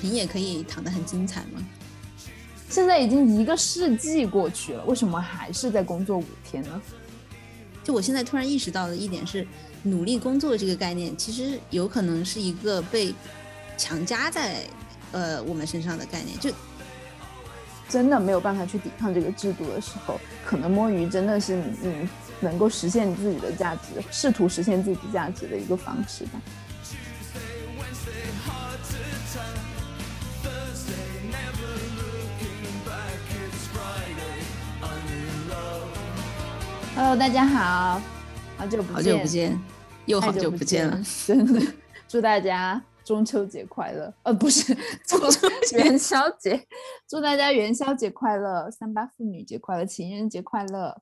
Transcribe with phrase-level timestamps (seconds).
[0.00, 1.62] 就躺平也可以躺得很精彩吗。
[2.68, 6.80] 现在已经一个世纪过去了，为什么还是在工作五天呢？
[7.82, 9.46] 就我现在突然意识到的一点是，
[9.82, 13.14] 努力工作这个概念其实有可能是一个被
[13.76, 14.62] 强加在
[15.12, 16.38] 呃我们身上的概念。
[16.38, 16.50] 就
[17.88, 22.08] 真的没有办法去抵抗这个制度的时候，可能摸鱼真的是你
[22.40, 26.40] 能够实现你自己的价值，试图实现自己价值的一个方式吧。
[37.02, 37.98] Hello，大家好，
[38.58, 39.58] 好久不见，好久不见，
[40.04, 41.58] 又好久不见了，真的，
[42.06, 44.74] 祝大家中秋节快乐，呃，不是
[45.08, 46.62] 中秋元宵节，
[47.08, 51.00] 祝大家元宵节快乐，三八妇女节快乐，情人节快乐。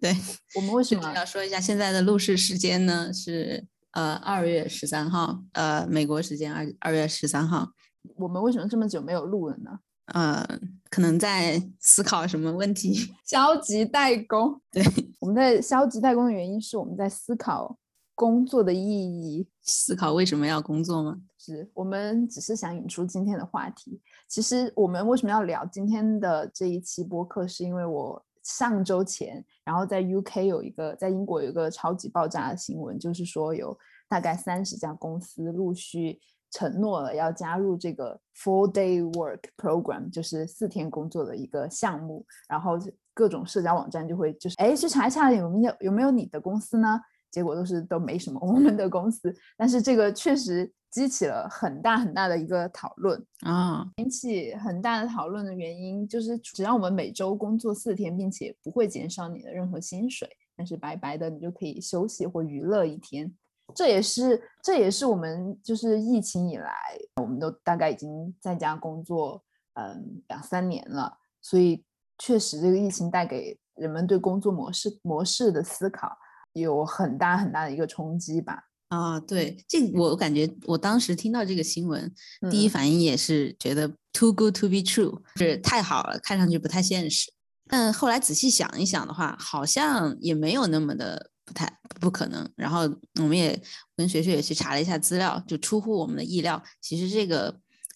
[0.00, 0.16] 对
[0.56, 3.12] 我们为什么要说一下现在的录制时间呢？
[3.12, 7.72] 是呃二月十三号，呃美国时间二二月十三号。
[8.16, 9.80] 我们为什么这么久没有录了呢？
[10.12, 10.44] 呃，
[10.88, 13.14] 可能在思考什么问题？
[13.24, 14.60] 消极怠工。
[14.72, 14.82] 对，
[15.20, 17.78] 我们在消极怠工的原因是我们在思考
[18.14, 21.20] 工作的意义，思考为什么要工作吗？
[21.38, 24.00] 是我们只是想引出今天的话题。
[24.28, 36.18] 其实我们为什么要聊今天的这一期播客，是因为我上周前，然后在 UK 有一个，在英国有一个超级爆炸的新闻，就是说有大概三十家公司陆续。
[36.52, 42.76] 承诺了要加入这个 four day work program，就是四天工作的一个项目，然后
[43.20, 46.98] 各种社交网站就会就是哎去查一查有没有有没有你的公司呢？
[47.30, 60.26] 结果都是都没什么我们的公司，但是这个确实激起了很大很大的一个讨论啊，引起很大的讨论的原因就是只要我们每周工作四天，并且不会减少你的任何薪水，
[60.56, 63.32] 但是白白的你就可以休息或娱乐一天。
[63.76, 66.74] 这也是，这也是我们就是疫情以来，
[67.20, 69.40] 我们都大概已经在家工作，
[69.74, 71.84] 嗯，两三年了，所以
[72.22, 76.16] 确实这个疫情带给人们对工作模式模式的思考
[76.52, 78.64] 有很大很大的一个冲击吧。
[78.88, 82.12] 啊，对，这我感觉我当时听到这个新闻，
[82.50, 87.32] 第一反应也是觉得 too good to be true，是太好了，看上去不太现实。
[87.66, 91.30] 但后来仔细想一想的话，好像也没有那么的。
[91.42, 91.68] 不太
[92.00, 92.82] 不可能，然后
[93.20, 93.60] 我们也
[93.96, 96.62] 跟学学也去查了一下资料，就出乎我们的意料。
[96.80, 97.52] 其实这个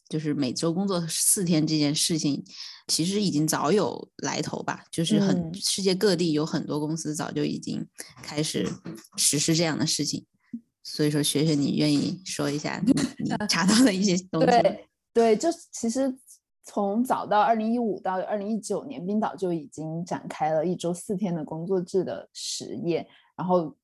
[0.08, 2.44] 就是每周工作四天这件事情，
[2.88, 4.84] 其实已经早有来头吧。
[4.90, 7.86] 就是很世界各地有很多公司早就已经
[8.22, 8.68] 开始
[9.16, 10.24] 实施这样的事情。
[10.82, 12.92] 所以说，学学你愿意说一下你
[13.48, 14.46] 查到的一些东西？
[14.46, 16.14] 对对，就其实
[16.62, 23.06] 从早到二零一五到二零一九年，冰岛就已经展开了一周四天的工作制的实验。
[23.36, 23.74] 然后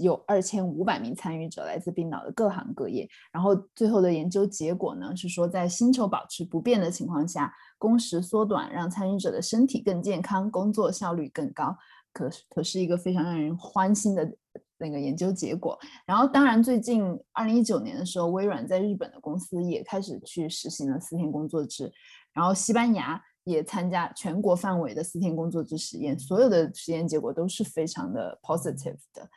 [0.00, 3.08] 有二千五百名参与者来自冰岛的各行各业。
[3.30, 11.76] 然后最后的研究结果呢，是说在薪酬保持不变的情况下，工时缩短，让参与者的身体更健康，工作效率更高。
[12.12, 14.26] 可可是一个非常让人欢心的
[14.78, 15.78] 那个研究结果。
[16.06, 21.92] 然后当然，最近二零一九年的时候，微软在日本的公司也开始去实行了四天工作制。
[22.32, 23.22] 然后西班牙。
[23.46, 29.30] 也参加全国范围的四天工作制实验，所有的实验结果都是非常的 positive 的。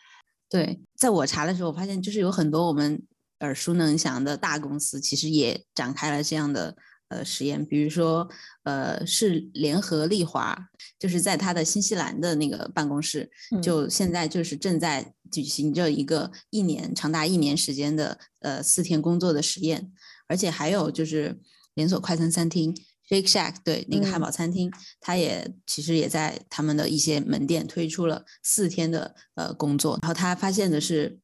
[0.49, 2.99] 对，在我查的时候，我发现就是有很多我们
[3.41, 6.75] 耳熟能详的大公司，其实也展开了这样的
[7.09, 7.63] 呃实验。
[7.63, 8.27] 比如说，
[8.63, 10.57] 呃，是联合利华，
[10.97, 13.29] 就是在它的新西兰的那个办公室，
[13.61, 19.91] 就现在就是正在举行着一个一年长达一年时间的呃四天工作的实验，
[20.27, 21.39] 而且还有就是
[21.75, 22.75] 连锁快餐餐厅。
[23.09, 24.71] Shake Shack 对那个汉堡餐厅，
[25.01, 31.19] 他也其实也在他们的一些门店推出了四天的呃工作，然后他发现的是，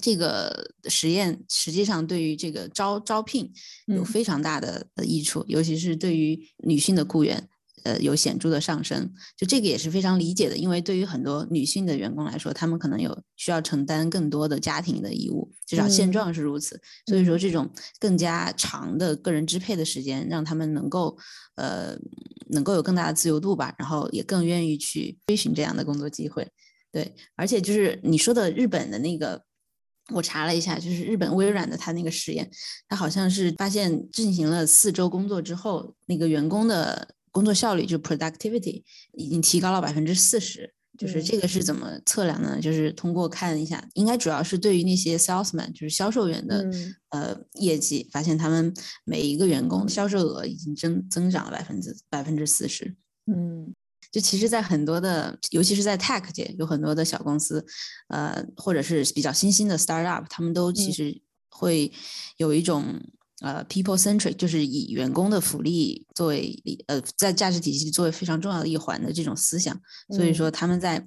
[0.00, 3.52] 这个实验实际上对于这个招招聘
[3.86, 7.48] 有非常大的益处，尤其是对于女性的雇员。
[7.84, 16.80] 呃，有显著的上升，就这个也是非常理解的，因为对于很多女性的员工来说，她们可能有需要承担更多的家庭的义务，至少现状是如此。
[17.06, 21.16] 所以说，这种更加长的个人支配的时间，让他们能够
[21.56, 21.96] 呃
[22.50, 26.46] 能够有更大的自由度吧，然后也更愿意去追寻这样的工作机会。
[26.92, 29.42] 对，而且就是你说的日本的那个，
[30.12, 32.50] 我查了一下，就是日本微软的他那个实验，
[32.88, 37.14] 他好像是发现进行了四周工作之后，那个员工的。
[37.30, 38.82] 工作效率就 productivity
[39.12, 42.60] 已经提高了百分之四十，就是这个是怎么测量呢？
[42.60, 46.68] 就是通过看一下，应该主要是对于那些 salesman，就是销售员的
[47.10, 48.74] 呃业绩，发现他们
[49.04, 52.96] 每一个员工销售额已经增增长了百分之百分之四十。
[53.26, 53.72] 嗯，
[54.10, 57.64] 就其实，在很多的，尤其是在 tech 界，有很多的小公司，
[58.08, 61.92] 呃，或者是比较新兴的 startup，他们都其实会
[62.38, 63.00] 有一种。
[63.40, 66.54] 呃 people centric，就是以员工的福利作为
[66.86, 69.78] 呃在价值体系作为非常重要的一环的这种思想，
[70.14, 71.04] 所以说他们在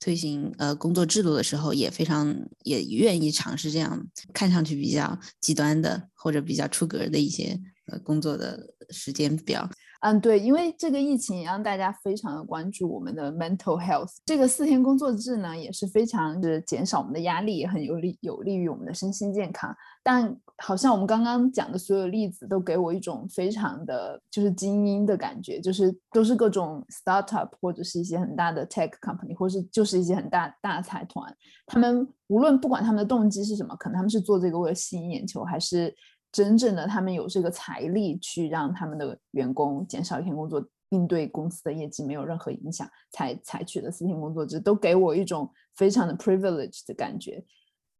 [0.00, 9.70] 推行呃工作制度的时候也非常也愿意尝试这样看上去比较极端的或者比较出格的一些呃工作的时间表。
[10.04, 14.10] 嗯，对，因为这个疫情也让大家非常的关注我们的 mental health。
[14.26, 19.74] 这个四天工作制呢，也是非常是减少我们的压力，也很有利有利于我们的身心健康。
[20.02, 31.34] 但好像我们刚刚讲的所有例子都给我一种非常的就是精英的感觉，就是都是各种 startup 或者是一些很大的 tech company，或是就是一些很大大财团。
[31.64, 35.94] 他们无论不管他们的动机是什么，可能他们是做这个为了吸引眼球，还是。
[36.34, 47.44] 真正的他们有这个财力去让他们的员工减少一天工作，并对公司的业绩没有任何影响，才采取的四天工作制，都给我一种非常的 privilege 的感觉。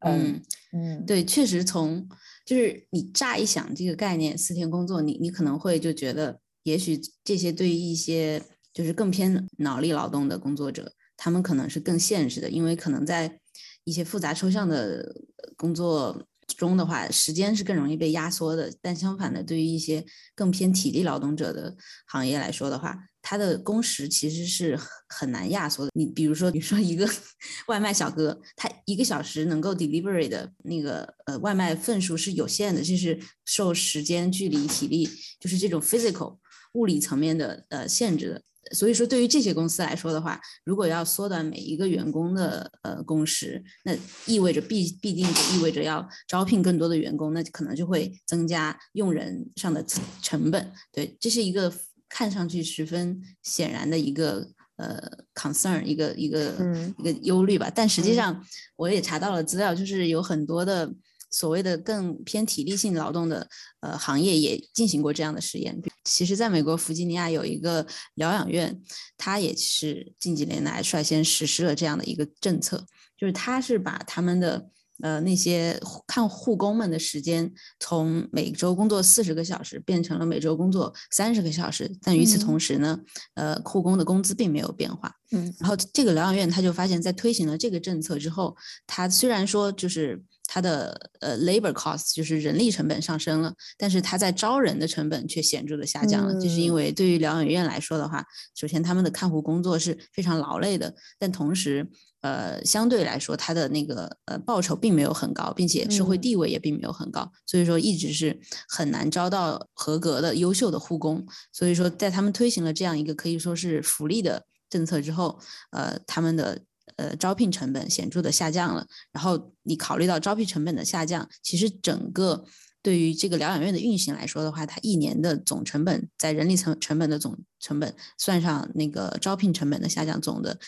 [0.01, 0.43] 嗯
[0.73, 2.09] 嗯，对，确实从
[2.45, 8.43] 就是你乍一想这个概念四天工作，你你可能会就觉得，也许这些对于一些
[8.73, 13.39] 就是更偏脑力劳动的工作者，他们可能是更现实的，因为可能在
[13.85, 15.15] 一些复杂抽象的
[15.57, 16.27] 工作。
[16.57, 20.05] 中的话，时间是更容易被压缩的，但相反的，对于一些
[20.35, 21.77] 更偏体力劳动者的
[22.07, 25.91] 行业来说的话，它的工时其实是很难压缩的。
[25.95, 27.09] 你比如说，你说一个
[27.69, 35.09] 外卖小哥，他一个小时能够 delivery 的那个呃外卖份数是有限的，就是受时间、距离、体力，
[35.41, 36.39] 就是这种 physical
[36.75, 38.43] 物理层面的呃限制的。
[38.73, 43.95] 所以说，对于这些公司来说的话，如果要缩短每一个员工的呃工时，那
[44.27, 49.85] 意味着必必定就意味着要招聘更多的员工，那可能就会增加用人上的
[50.23, 50.73] 成本。
[50.93, 51.73] 对，这是一个
[52.09, 54.99] 看上去十分显然的一个呃
[55.35, 56.55] concern，一个一个
[56.99, 57.71] 一个忧虑吧。
[57.75, 58.45] 但实际上，
[58.77, 60.93] 我也查到了资料，就是有很多的。
[61.35, 63.49] 所谓的更偏体力性劳动的
[63.81, 65.83] 呃行业也进行过这样的实验。
[66.05, 67.85] 其实，在美国弗吉尼亚有一个
[68.15, 68.81] 疗养院，
[69.17, 72.87] 它也是近几年来率先实施了这样的一个政策，
[73.19, 74.69] 就是它是把他们的
[75.03, 82.97] 呃那些看护工们的时间从每周工作四十个小时变成了每周工作三十个小时，但与此同时呢，
[83.35, 85.13] 呃护工的工资并没有变化。
[85.33, 88.57] 嗯，然后这个疗养院他就发现，在推行了这个政策之后，
[88.87, 90.23] 他虽然说就是。
[90.55, 96.33] 它的呃 labor cost 就是人力成本上升了，但是它在招人的成本却显著的下降了。
[96.35, 98.25] 就是因为对于疗养院来说的话，
[98.55, 101.85] 首先他们的看护工作是非常劳累的，但同时
[102.21, 111.27] 呃相对来说，它的那个呃报酬并没有很高，并且社会地位也并没有很高，所以说一直是很难招到合格的优秀的护工。
[111.53, 115.41] 所以说，在他们推行了这样一个可以说是福利的政策之后，
[115.73, 116.61] 呃他们的。
[116.97, 118.87] 呃，招聘成本显著的下降了。
[119.13, 122.45] 然后你考虑到招聘成本的下降，其实整个
[122.83, 130.59] 对于这个疗养院的运行来说的话，它一年的总成本在人力成成本的总成本算上那个招聘成本的下降，总的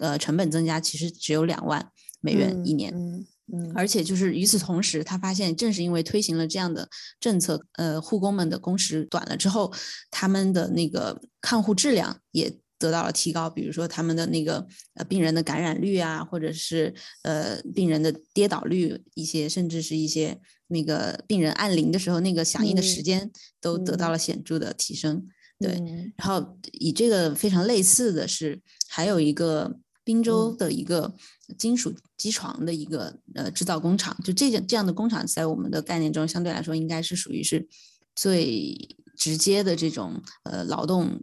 [0.00, 2.94] 呃成本增加其实只有两万美元一年。
[2.94, 3.72] 嗯嗯。
[3.74, 6.88] 而且就是与此同时，他发现正是因为推行了这样的
[7.20, 9.72] 政策，呃，护工们的工时短了之后，
[10.10, 12.58] 他们的那个看护质量也。
[12.78, 23.30] 得到了提高，比如说他们的那个呃病人的感染率啊，或者是呃病人的跌倒率，一些甚至是一些那个病人按铃的时候那个响应的时间
[23.60, 25.26] 都得到了显著的提升。
[25.58, 25.72] 对，
[26.16, 31.14] 然后以这个非常类似的是，还有一个滨州的一个
[31.56, 37.66] 金属机床的一个呃制造工厂，就这样这样的工厂在我们的概念中相对来说应该是属于是
[38.14, 38.76] 最
[39.16, 41.18] 直接的这种呃劳动。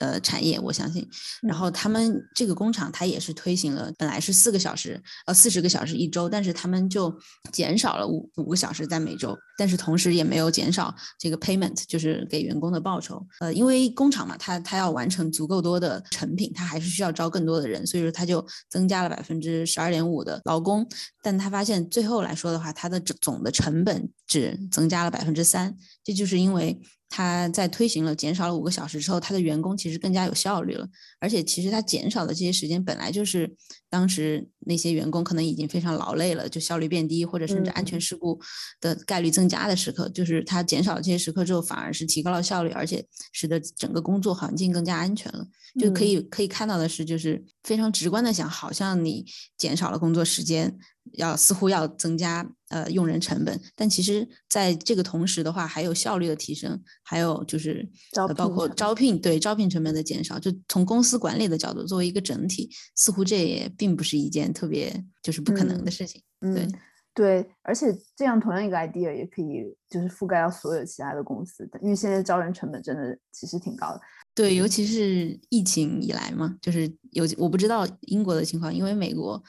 [0.00, 1.08] 呃，产业我相信，
[1.42, 7.14] 然后他们这个工厂它也是推行了，本来是四个小时，呃，四十个小时一周，但是他们就
[7.52, 13.24] 减少了五五个小时在每周，但是同时也没有减少这个 payment，就是给员工的报酬。
[13.40, 20.86] 呃，因为工厂嘛，它它要完成足够多的成品，它还是需要招更多的人，所以说它就增加了百分之十二点五的劳工，
[21.22, 26.80] 但他发现最后来说的话，它的总的成本只增加了百分之三，这就是因为。
[27.16, 30.84] 他在推行了减少了五个小时之后，他的员工其实更加有效率了，
[31.20, 33.54] 而且其实他减少的这些时间本来就是
[33.88, 38.40] 当时那些员工可能已经非常劳累了，就效率变低或者甚至安全事故
[38.80, 45.46] 的概率增加的时刻，就是他减少了这些时刻之后，反而是提高了效率，而且使得整个工作环境更加安全了。
[45.78, 50.78] 就可以可以看到的是，就是非常直观的想，好像你减少了工作时间。
[51.12, 57.86] 要似乎要增加呃用人成本，但其实在这个同时的话，还有效率的提升，还有就是
[58.34, 66.22] 包括招聘对招聘成本的减少，就从公司管理的角度作为一个整体，似乎这也并不是一件特别就是不可能的事情。
[66.40, 66.66] 对，
[67.12, 74.00] 对，而且这样同样一个 idea 也可以就是覆盖到所有其他的公司的，因为现在招人成本真的其实挺高的。
[74.34, 79.40] 对，尤其是疫情以来嘛，就是有我不知道英国的情况，因为美国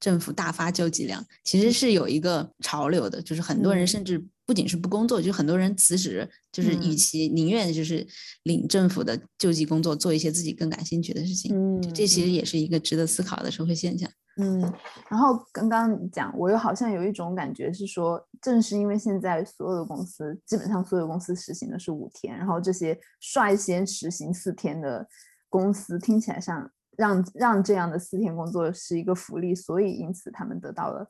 [0.00, 8.04] 政府大发救济粮，其实是有一个潮流的，就是很多人甚至不仅是不工作，就很多人辞职，就是与其宁愿就是
[8.42, 11.54] 领政府的救济工作，做一些自己更感兴趣的事情。
[11.54, 14.10] 嗯，这其实也是一个值得思考的社会现象。
[14.38, 14.60] 嗯，
[15.08, 25.06] 然后刚刚讲，我又好像有一种感觉是说，正是因为现在所有的公司，基本上所有公司实行的是五天，然后这些率先实行四天的
[25.48, 31.06] 公司，听起来像让让这样的四天工作是一个福利，所以因此他们得到了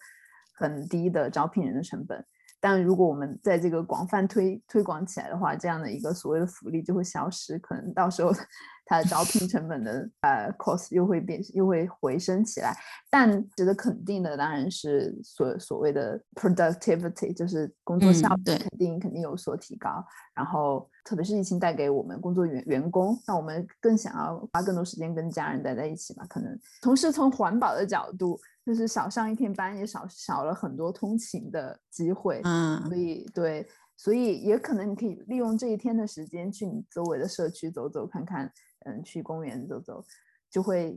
[0.53, 2.23] 很低的招聘人的成本。
[2.61, 8.33] 但如果我们在这个广泛推推广起来的话，这样的一个所谓的福利就会消失，可能到时候。
[8.87, 12.77] 它的招聘成本的呃 cost 又会变又会回升起来，
[13.09, 20.05] 但值得肯定的当然是所所谓的 productivity，就是工作效率肯定肯定有所提高。
[20.35, 26.25] 然后特别是疫情带给我们工作员员工，那我们更想要花更多时间跟家人待在一起吧。
[26.29, 32.41] 可能同时从环保的角度，就是少上一天班也少少了很多通勤的机会。
[32.45, 38.49] 嗯，所以对，所以也可能你可以利用这一天的时间去你周围的社区走走看看。
[38.87, 40.05] 嗯，去公园走走，
[40.49, 40.97] 就会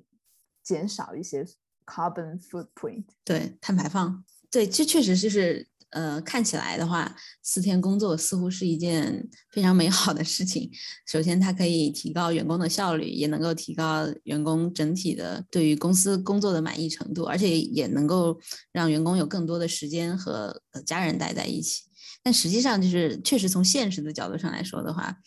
[0.62, 1.43] 减少一些
[1.88, 3.05] carbon footprint。
[3.25, 4.24] 对，碳排放。
[4.51, 10.70] 对，这确实就是呃，看起来的话，四天工作似乎是一件非常美好的事情。
[11.08, 18.40] 首先，它可以提高员工的效率，也能够提高员工整体的对于公司工作的满意程度，而且也能够
[18.72, 21.84] 让员工有更多的时间和家人待在一起。
[22.22, 25.18] 但实际上，就是确实从现实的角度上来说的话，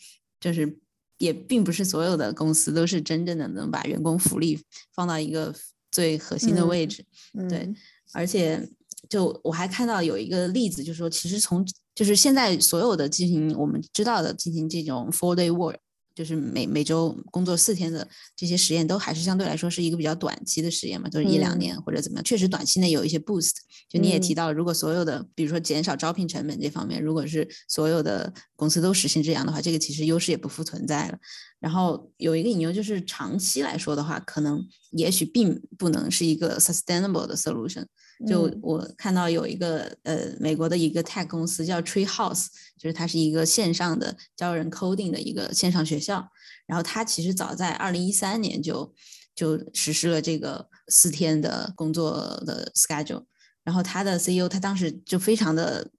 [0.40, 0.78] 就是。
[1.18, 4.62] 也并不是所有的公司都是真正的能把员工福利
[4.94, 5.54] 放到一个
[5.90, 7.06] 最核心的位置，
[7.48, 7.72] 对。
[8.12, 8.68] 而且，
[9.08, 15.76] 就我还看到有一个例子，就是说，其实从就是现在所有的进行我们知道的进行这种 four day work。
[16.14, 22.24] 就是每每周工作四天的这些实验，都还是相对来说是一个比较短期的实验嘛，就是一两年或者怎么样。
[22.24, 23.52] 确实短期内有一些 boost。
[23.86, 31.18] 就你也提到，如果所有的，比如说减少招聘成本这方面，如果是所有的公司都实行这样的话，这个其实优势也不复存在了。
[31.60, 37.84] 然后有一个引诱，就是长期来说的话，可能也许并不能是一个 sustainable 的 solution。
[38.26, 42.46] 就我看到有一个呃美国的一个 tech 公司叫 Tree House，
[42.78, 46.26] 就是它是一个线上的教人 coding 的一个线上学校。
[46.66, 48.94] 然后它其实早在二零一三年就
[49.34, 53.24] 就实施了这个四天的工作的 schedule。
[53.64, 55.90] 然后他的 CEO 他当时就非常的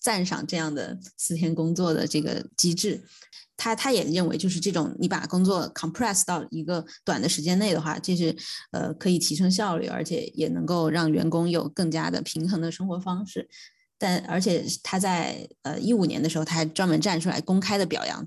[0.00, 3.02] 赞赏这样的四天工作的这个机制。
[3.56, 8.36] 他他也认为，就是这种你把工作 compress 到一个短的时间内的话，这是
[8.72, 13.48] 呃可以提升效率，而且也能够让员工有更加的平衡的生活方式。
[13.98, 18.22] 但而且他在呃一五年的时候，他还专门站出来公开的表扬，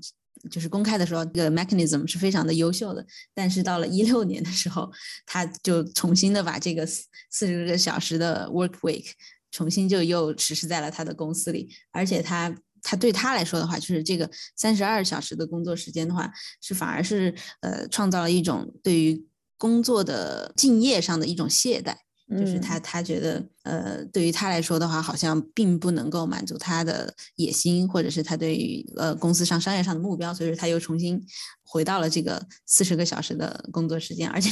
[0.50, 3.06] 就是公开的说这个 mechanism 是非常的优秀的。
[3.32, 4.90] 但是到了一六年的时候，
[5.24, 9.12] 他就重新的把这个四十个小时的 work week
[9.52, 12.52] 重新就又实施在了他的公司里，而且他。
[12.82, 21.94] 他对他来说的话，就是这个三十二小时的工作时间的话，是反而是呃创造了一种对于工作的敬业上的一种懈怠，
[22.38, 31.20] 就是他他觉得呃对于他来说的话，好像并不能够满足他的野心，或者是他对于呃公司上商业上的目标，所以说他又重新
[31.62, 34.50] 回到了这个四十个小时的工作时间，而且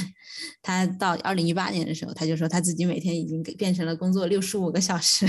[0.61, 5.27] 他到二零一八年的时候，他就说他自己每天已经变成了工作六十五个小时。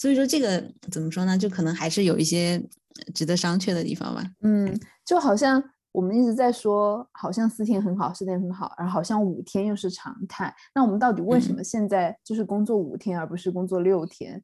[0.00, 1.36] 所以说这个怎么说呢？
[1.36, 2.58] 就可能还是有一些
[3.14, 4.24] 值得商榷的地方吧。
[4.40, 10.54] 嗯，就好像我们一直在说，好像四天很好，四天很好，然后好像五天又是常态。
[10.74, 14.42] 那我们到底为什么现在就是工作五天，而不是工作六天，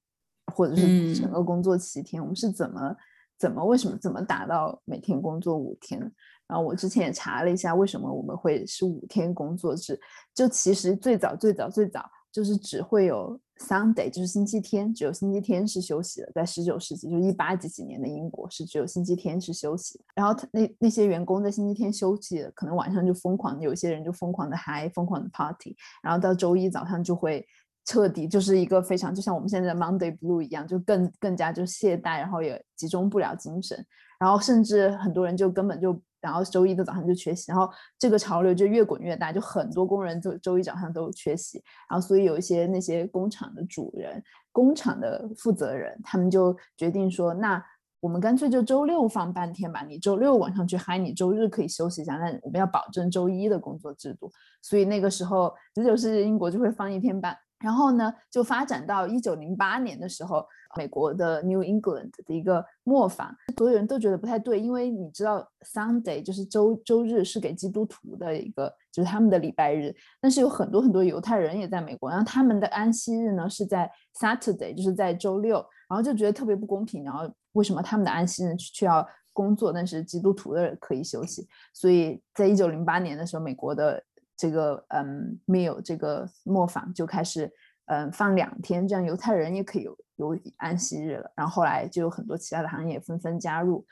[0.53, 2.21] 或者是整个工作七天？
[2.23, 2.95] 我们是怎么
[3.39, 5.99] 怎么为什么怎么达到每天工作五天？
[6.47, 9.99] 然后我之前也查了一下，为什么我们会是五天工作制？
[10.35, 12.05] 就其实最早最早最早
[12.37, 13.41] 就是只会有。
[13.59, 16.31] Sunday 就是星期天，只有星期天是休息的。
[16.35, 19.99] 在十九世纪，就一八几几年的英国是只有星期天是休息。
[20.15, 25.75] 然后他那那些员工在星期天休息，可能晚上就疯狂，有些人就疯狂的嗨，疯狂的 party。
[26.03, 27.47] 然后到周一早上就会
[27.87, 33.83] 彻底就是一个非常就像我们现在的 Monday Blue 一样，就更更加就懈怠，然后也集中不了精神。
[34.21, 35.99] 然后甚至很多人就根本就。
[36.27, 47.65] 然后周一的早上就缺席，然后这个潮流就越滚越大，就很多工人就周一早上都缺席，然后所以有一些那些工厂的主人、工厂的负责人，他们就决定说，那
[48.01, 54.31] 我们干脆就周六放半天吧，你周六晚上去嗨，你周日可以休息一下，那我们要保证周一的工作制度。
[54.63, 75.57] 所以那个时候十九世纪英国就会放一天半然后呢，就发展到一九零八年的时候，美国的 New England 的一个磨坊，所有人都觉得不太对，因为你知道 Sunday 就是周周日是给基督徒的一个，就是他们的礼拜日，但是有很多很多犹太人也在美国，然后他们的安息日呢是在 Saturday，就是在周六，
[75.89, 81.47] 然后就觉得特别不公平，然后为什么他们的安息日却要工作，但是基督徒的可以休息？
[81.73, 84.03] 所以在一九零八年的时候，美国的。
[84.39, 87.51] 这个嗯，meal 这个磨坊就开始
[87.87, 91.31] 嗯放两天，这样犹太人也可以有有安息日了。
[91.35, 93.85] 然后后来就有很多其他的行业纷纷加入，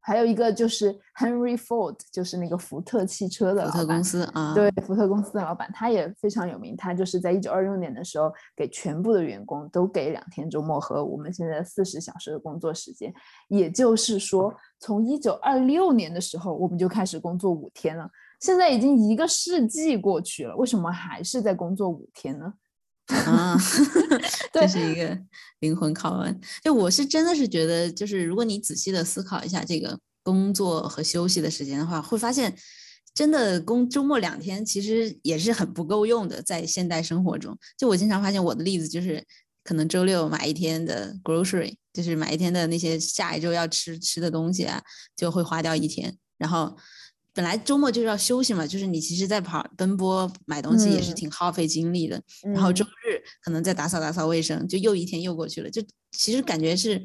[0.00, 6.74] 还有一个就是 Henry Ford，就是那个福特汽车的福特公司啊，对，福特公司的老板，他也非常有名。
[6.76, 13.12] 他就是在一九二六年的时候，给全部的员工都给两天周末和我们现在四十小时的工作时间。
[13.48, 18.08] 也就是说，从一九二六年的时候，我们就开始工作五天了。
[18.40, 22.54] 现在已经一个世纪过去了，为什么还是在工作五天呢？
[23.08, 23.56] 啊
[24.52, 25.18] 这是一个
[25.60, 26.40] 灵魂拷问。
[26.62, 32.54] 就我是真的是觉得，就是如果你仔细的思考一下这个工作和休息的时间的话，会发现
[33.14, 37.56] 真的工周末两天其实也是很不够用的，在现代生活中。
[37.76, 39.24] 就我经常发现我的例子就是，
[39.64, 44.82] 可能周六买一天的 grocery，就是买一天的那些下一周要吃吃的东西啊，
[45.16, 46.76] 就会花掉一天，然后。
[47.38, 52.20] 本来周末就是要休息嘛，就是你其实，在跑奔波买东西也是挺耗费精力的。
[52.52, 55.70] 然后周日可能再打扫打扫卫生，就又一天又过去了。
[55.70, 55.80] 就
[56.10, 57.00] 其实感觉是，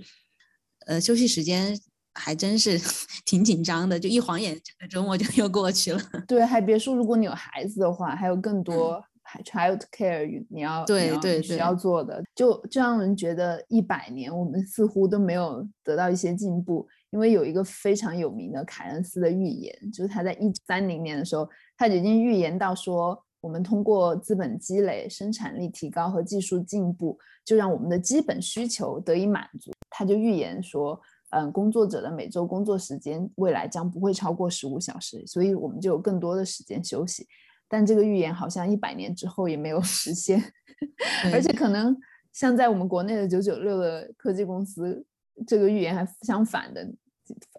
[0.88, 1.80] 呃，休息时间
[2.16, 2.82] 还真是
[3.26, 4.00] 挺紧张的。
[4.00, 6.02] 就一晃眼，整个周末就又过去了。
[6.28, 9.00] 对，还别说，如果你有孩子的话，还有更多
[9.46, 16.88] child care 你要对对需要做的，就就让人觉得一百年我们似乎都没有得到一些进步。
[17.14, 21.48] 因为有一个非常有名的凯恩斯的预言，就是他在一三零年的时候，
[21.78, 29.72] 他已经预言到说，我们通过资本积累、生产力提高和技术进步，就让我们的基本需求得以满足。
[29.92, 31.00] 他就预言说，
[31.30, 37.28] 嗯，工作者的每周工作时间未来将不会超过十五小时，所以我们就有更多的时间休息。
[37.68, 40.42] 但这个预言好像一百年之后也没有 实现，
[41.32, 41.96] 而且可能
[42.32, 45.06] 像在我们国内的九九六的科技公司，
[45.46, 46.92] 这个预言还相反的。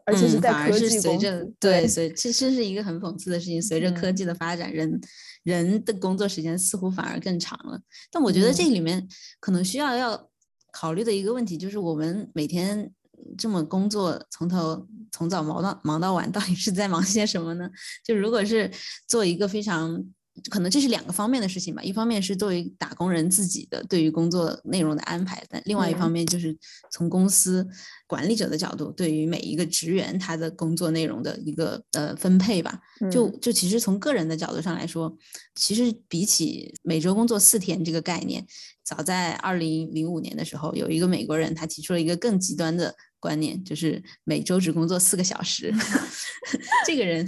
[0.05, 3.61] 而且是在科技随着对随，其实是一个很讽刺的事情。
[3.61, 5.01] 随着科技的发展，人
[5.43, 7.81] 人的工作时间似乎反而更长了。
[8.11, 9.07] 但我觉得这里面
[9.41, 10.31] 可能需要要
[10.73, 12.91] 考虑的一个问题，就是我们每天
[13.39, 17.69] 这么工作，从头从早忙到忙到晚，到底是在忙些什么呢？
[18.05, 18.71] 就如果是
[19.07, 20.05] 做一个非常。
[20.51, 26.57] 可能这是两个方面的事情吧，一方面是作为打工人自己的对于工作内容的安排，但另外一方面就是
[26.91, 27.67] 从公司
[28.07, 32.81] 管理者的角度，对于每一个职员他的工作内容的一个呃分配吧。
[33.11, 35.17] 就就其实从个人的角度上来说，
[35.55, 38.45] 其实比起每周工作四天这个概念，
[38.83, 42.95] 早在二零零五年的时候，有一个美国人他提出了一个更极端的。
[43.25, 45.73] 观念就是每周只工作四个小时，
[46.87, 47.27] 这个人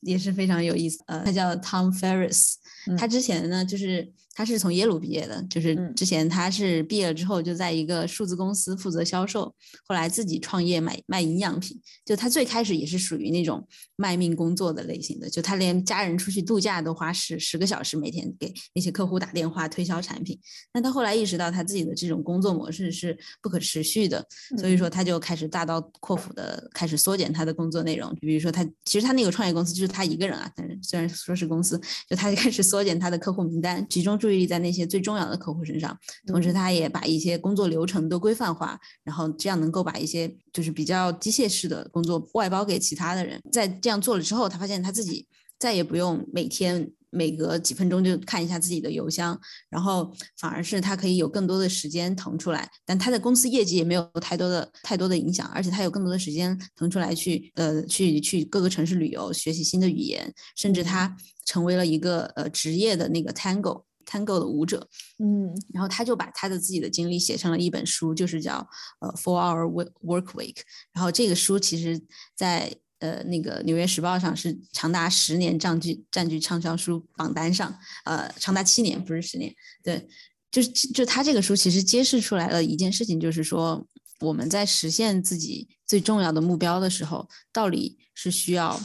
[0.00, 1.02] 也是非常有意思。
[1.06, 2.56] 呃，他叫 Tom Ferris，
[2.98, 4.12] 他之前呢就是。
[4.34, 9.54] 他是从耶鲁毕业的，就是之前他是毕业了之后就在一个数字公司负责销售，
[9.86, 11.78] 后来自己创业买卖营养品。
[12.04, 20.40] 就他最开始也是属于那种卖命工作的类型的，就他连家人出去度假都花十十个小时每天给那些客户打电话推销产品。
[20.72, 28.10] 那他后来意识到他自己的这种工作模式是不可持续的，所以说他就开始大刀阔斧的开始缩减他的工作内容。
[28.18, 34.21] 比如说他其实他那个创业公司就是他一个人啊，但是虽然说是公司，就他就开始缩减他的客户名单，集中。
[34.22, 43.42] 注意力在那些最重要的客户身上，同时他也把一些工作流程都规范化，然后这样能够把一些就是比较机械式的工作外包给其他的人。
[43.50, 45.26] 在这样做了之后，他发现他自己
[45.58, 52.70] 再也不用每天每隔几分钟就看一下自己的邮箱，然后反而是他可以有更多的时间腾出来。
[52.86, 63.82] 但他的公司业绩也没有太多的太多的影响，而且他有更多的时间腾出来去呃去去各个城市旅游，学习新的语言，甚至他成为了一个呃职业的那个 Tango。
[64.04, 64.88] Tango 的舞者，
[65.18, 68.66] 嗯，然后他就把他的自己的经历写成了一本书，就是叫
[69.00, 70.56] 呃 Four Hour Work Week。
[70.92, 72.00] 然后这个书其实，
[72.34, 79.54] 在呃那个纽约时报上是长达十年占据占据畅销书榜单上，呃，长达七年不是十年。
[79.82, 80.08] 对，
[80.50, 83.86] 就是就他这个书其实揭示出来了一件事情，就是说
[84.20, 88.80] 我们在实现自己最重要的目标的时候，到底是需要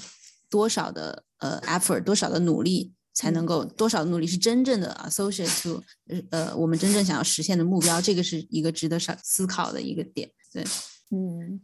[0.50, 2.94] 多少的呃 effort，多少的努力。
[3.18, 5.82] 才能够多少努力是真正的 associate to
[6.30, 10.30] 呃我们真正想要实现的目标，这个是一个值得上思考的一个点。
[10.54, 10.64] 对，
[11.10, 11.60] 嗯，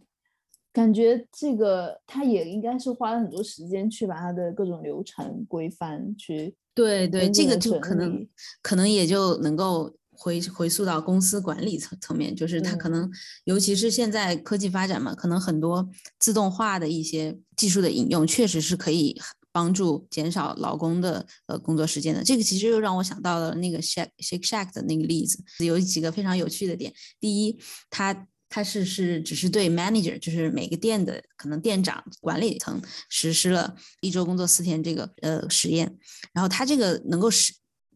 [0.73, 6.55] 感觉这个他也应该是花了很多时间去把他的各种流程规范去。
[6.73, 8.27] 对对，这个就可能
[8.63, 13.07] 可能也就能够回回溯到公司管理层层面，就是他可能
[13.43, 15.87] 尤其是现在科技发展嘛，可能很多
[16.17, 19.21] 自动化的一些技术的引用，确实是可以
[19.53, 22.21] 帮助减少劳工的呃工作时间的。
[22.21, 26.91] 这个其实又让我想到了那个 Shake Shake Shack 的那个例子，有几个非常有趣的点。
[27.21, 27.57] 第一，
[27.89, 35.97] 它它是是只是对 manager，就是每个店的可能店长管理层实施了一周工作四天这个呃实验，
[36.33, 37.53] 然后它这个能够实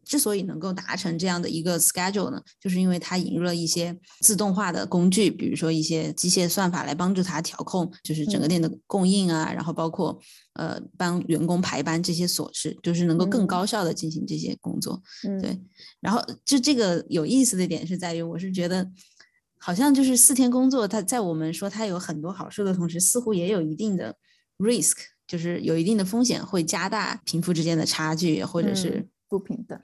[0.08, 10.18] 之所以能够达成这样的一个 schedule 呢，就是因为它引入了一些自动化的工具，比如说一些机械算法来帮助它调控，就是整个店的供应啊，然后包括
[10.54, 15.00] 呃帮员工排班这些琐事，就是能够更高效的进行这些工作。
[15.40, 15.60] 对，
[16.00, 18.90] 然后就这个有意思的点是在于，我是觉得。
[19.60, 24.14] 好像就是四天工作，它在我们说它有很多好处的同时，似乎也有一定的
[24.58, 24.94] risk，
[25.26, 29.76] 就是有一定的风险，会加大贫富之间的差距，或者是不平等。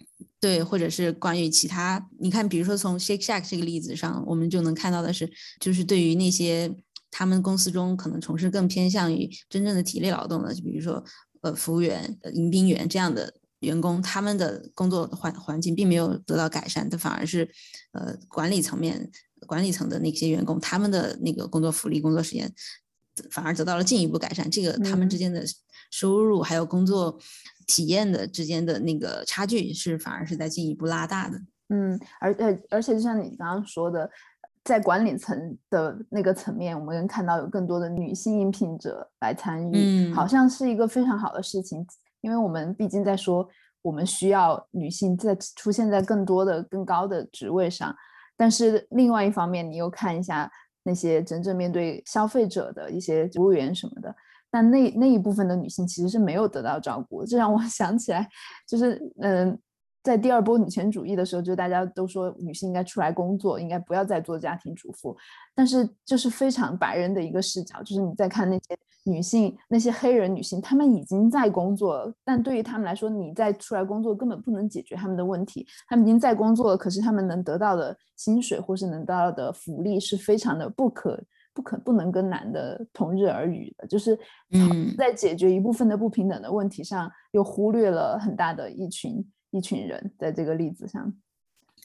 [0.44, 5.26] 对，或者是关于其他，你看，比如说从 Shake Shack 这个例子上，我们就能看到的是，
[5.59, 6.70] 就是对于那些
[7.11, 11.02] 他们公司中可能从事更偏向于真正的体力劳动的，就比如说
[11.40, 17.48] 呃服务员、迎宾员这样的员工，他们的工作环环境并没有得到改善，它反而是
[17.92, 19.11] 呃管理层面。
[19.46, 22.50] 管理层的那些员工，他们的那个工作福利、工作时间
[23.30, 24.50] 反而得到了进一步改善。
[24.50, 25.44] 这个他们之间的
[25.94, 27.16] 收入还有工作
[27.68, 31.40] 体验的之间的那个差距是反而是在进一步拉大的。
[31.68, 34.11] 嗯，而且而且就像你刚刚说的，
[34.64, 41.87] 在管理层的那个层面，我们能看到有更多的女性应聘者来参与，好像是一个非常好的事情。
[42.22, 43.48] 因为我们毕竟在说，
[43.80, 47.94] 我们需要女性在出现在更多的、更高的职位上。
[48.37, 50.50] 但是另外一方面，你又看一下
[50.83, 54.14] 那些真正面对消费者的一些服务员什么的，
[54.55, 57.27] 但那那一部分的女性其实是没有得到照顾。
[57.27, 58.29] 这让我 想起来，
[58.69, 59.59] 就是嗯。
[60.05, 65.17] 在第二波女权主义的时候，就大家都说女性应该出来工作，应该不要再做家庭主妇。
[65.55, 75.67] 但是就是非常白人的一个视角，就是你在看那些女性，那些黑人女性，她们已经在工作了，但对于她们来说，你再出来工作根本不能解决她们的问题。
[75.88, 81.19] 她们已经在工作了，可是她们能得到的薪水或是能得到的福利是非常的不可
[81.55, 83.87] 不可不能跟男的同日而语的。
[83.87, 84.19] 就是
[84.99, 89.25] 在解决一部分的不平等的问题上，又忽略了很大的一群。
[89.51, 91.14] 一群人在这个例子上，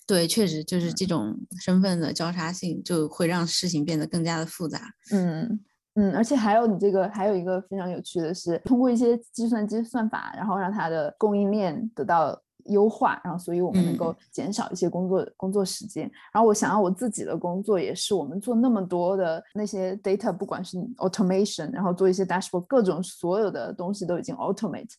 [0.08, 4.92] 对，确实就是这种身份的交叉性，就会让事情变得更加的复杂。
[5.12, 5.60] 嗯
[5.94, 16.10] 嗯，而且还有你这个还有一个非常有趣的是，通过一些计算机算法，然后让它的供应链得到优化，然后所以我们能够减少一些工作工作时间。
[16.34, 24.94] 然后我想要我自己的工作也是，我们做那么多的那些 data，不管是 automation，然后做一些 dashboard，各种所有的东西都已经 automate。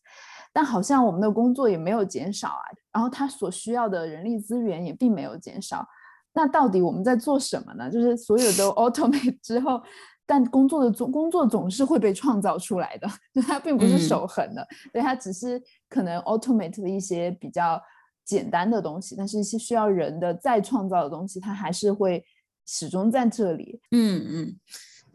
[0.52, 5.86] 但好像我们的工作也没有减少啊，然后它所需要的人力资源也并没有减少。
[6.32, 7.90] 那到底我们在做什么呢？
[7.90, 9.82] 就是所有都 automate 之后，
[10.30, 17.82] 但工作的总工作总是会被创造出来的，就它并不是守恒的，对，它只是可能 automate 的一些比较
[18.24, 22.24] 简单的东西，但是一些需要人的再创造的东西，它还是会
[22.64, 23.80] 始终在这里。
[23.90, 24.56] 嗯嗯。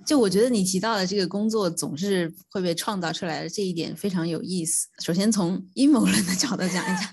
[0.06, 4.90] 就我觉得你提到的这个工作总是会被创造出来的这一点非常有意思。
[5.00, 7.10] 首先从阴谋论的角度讲一讲，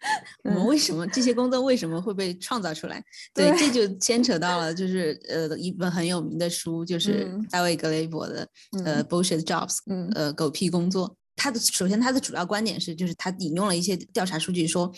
[0.44, 3.02] 我们为什么这些工作为什么会被创造出来？
[3.34, 8.48] 对，这就 牵扯到了就是呃一本很有名的书，就是大卫格雷伯的
[8.84, 9.78] 呃 Bullshit Jobs，
[10.14, 11.16] 呃狗屁工作。
[11.38, 14.90] 他的首先他的主要观点是，就是他引用了一些调查数据说，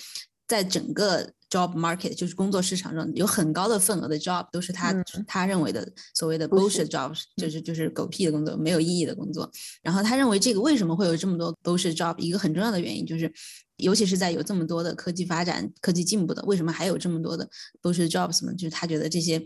[0.49, 4.93] 在整个 job market 就是工作市场上有很高的份额的 job 都是他
[5.27, 9.51] 他认为的所谓的 bullshit jobs，就是就是狗屁的工作，没有意义的工作。
[9.83, 12.19] 然后他认为这个为什么会有这么多 bullshit job？
[12.19, 13.33] 一个很重要的原因就是，
[13.77, 17.49] 尤其是在有这么多的科技发展、科技进步的，为什么还有这么多的
[17.81, 18.53] bullshit jobs 呢？
[18.55, 19.43] 就是他觉得这些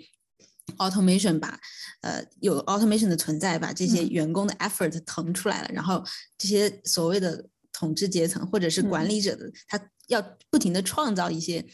[0.79, 1.59] automation 把
[2.01, 6.03] 呃有 automation 的存在，把这些员工的 effort 腾出来了，然后
[6.37, 9.81] 这些所谓的统治阶层或者是管理者的他
[10.13, 11.65] 要不停的创造一些。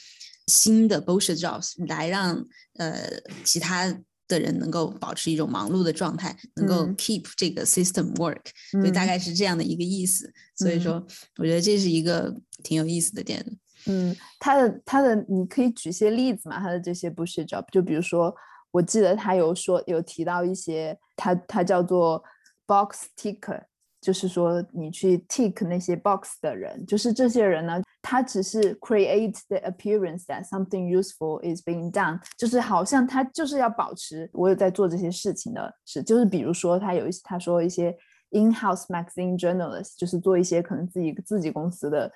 [0.50, 2.34] 新的 bullshit jobs 来让
[2.78, 2.96] 呃
[3.44, 3.86] 其他
[4.26, 10.32] 的人能够保持一种忙碌的状态，能够 keep 这个 system work，所以大概是这样的一个意思。
[10.56, 13.44] 所以说，我觉得这是一个挺有意思的点。
[13.84, 16.58] 嗯，他的他的你可以举些例子嘛？
[16.58, 18.34] 他的这些 bullshit job，就比如说，
[18.70, 22.24] 我记得他有说有提到一些，他他叫做
[22.66, 23.64] box ticker，
[24.00, 27.82] 就是说你去 tick 那些 box 的人，就是这些人呢。
[28.10, 37.94] 他只是 create the appearance that something useful is being done，就是好像他就是要保持我有在做这些事情的是，就是比如说他有一些他说一些
[38.30, 42.10] in-house magazine journalist，就是做一些可能自己自己公司的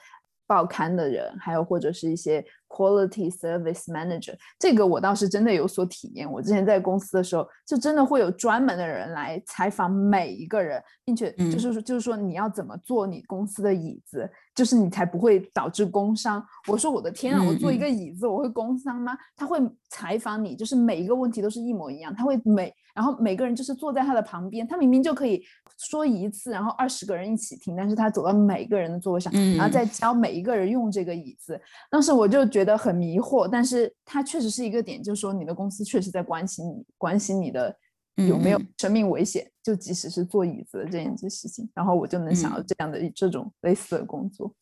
[0.46, 6.30] 报刊的人，还有或者是一些 quality service manager，这个我倒是真的有所体验。
[6.30, 14.30] 我之前在公司的时候，就真的会有专门的人来采访每一个人，并且就是说就是说你要怎么坐你公司的椅子。
[14.54, 16.44] 就是你才不会导致工伤。
[16.68, 19.16] 我说我的天啊，我坐一个椅子我会工伤吗？
[19.34, 19.58] 他会
[19.88, 22.14] 采访你，就是每一个问题都是一模一样。
[22.14, 25.42] 他会每然后每个人就是坐在他的旁边，他明明就可以
[25.78, 31.58] 说一次，然后二十个人一起听，但是他走到每个人的座位上，然后再教每一个人用这个椅子。
[31.90, 37.76] 当时我就觉得很迷惑，但是它确实是一个点，就是说你的公司确实在关心你，关心你的。
[38.16, 39.50] 有没有生命危险？
[39.62, 44.54] 就即使是坐椅子的这样子事情，然后我就能想到这样的这种类似的工作。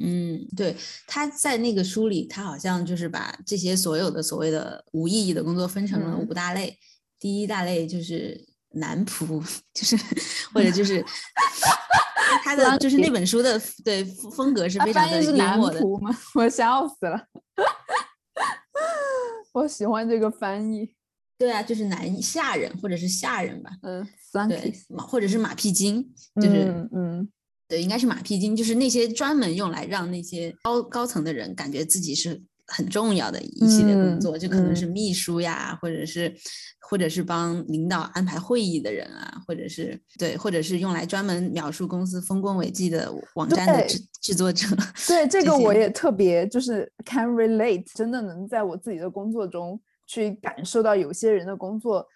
[0.00, 0.74] 嗯，对，
[1.06, 6.76] 他在那个书里，他好像就是把这些所有的所谓的无意义的工作分成了五大类。
[7.20, 8.44] 第一大类就是
[8.76, 9.96] 男仆，就是
[10.52, 11.04] 或者就是
[12.42, 14.04] 他的就是那本书的对
[14.36, 15.80] 风格是非常的幽默的。
[16.34, 17.26] 我笑死了，
[19.52, 20.94] 我喜欢这个翻译。
[21.38, 24.06] 对啊，就是男下人或者是下人吧，嗯，
[24.48, 26.02] 对，马或者是马屁精，
[26.40, 27.28] 就是嗯，
[27.68, 36.34] 对，应该是马屁精，就是那些专门用来让那些高高层的人感觉自己是很重要的一系列工作，就可能是秘书呀，或者是
[36.80, 44.66] 或者是帮领导安排会议的人啊，或者是对，或者是用来专门描述公司丰功伟绩的网站的制制作者。
[45.06, 49.80] 对， 这个我也特别就是 can relate，真的能在我自己的工作中。
[50.08, 52.06] 去感受到有些人的工作，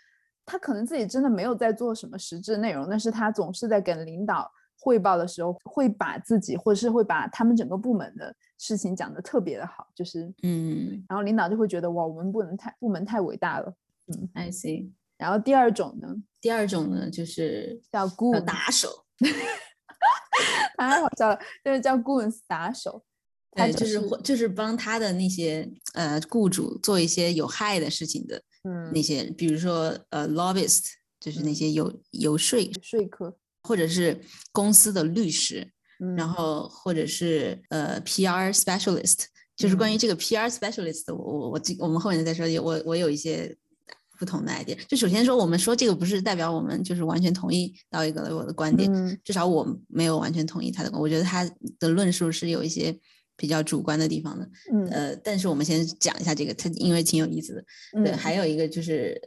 [0.47, 4.49] 他可能自己真的没有在做什么实质内容，但是他总是在跟领导
[4.81, 13.75] 汇报的时候，会把自己或者是会把他们整个部门的事情讲得特别的好，就是嗯，然后领导就会觉得哇，我们不能太部门太伟大了，
[14.09, 14.91] 嗯，I see。
[15.19, 16.09] 然后第二种呢，
[16.41, 18.89] 第二种呢就是叫 goon 打手，
[20.79, 23.05] 太好笑了，就是叫 goons 打手。
[23.53, 30.85] 对，就是就是帮他的那些呃雇主做一些有害的事情的，嗯，那些比如说呃 lobbyist，
[31.19, 32.59] 就是那些游游说。
[32.81, 34.19] 说客，或者是
[34.53, 35.67] 公司的律师，
[36.17, 39.25] 然后或者是呃 PR specialist，
[39.57, 43.57] 就是关于这个 PR specialist，我我我我们后面再说，我我有一些
[44.19, 44.77] 不同的 idea。
[44.87, 52.99] 就首先说，我们说这个不是代表我们就是完全同意到一个我的观点，至少我没有完全同意他的，我觉得他的论述是有一些。
[53.37, 57.65] 比较主观的地方的，嗯，呃，但是我们先讲一下这个，它因为挺有意思的，
[58.05, 59.19] 对，还有一个就是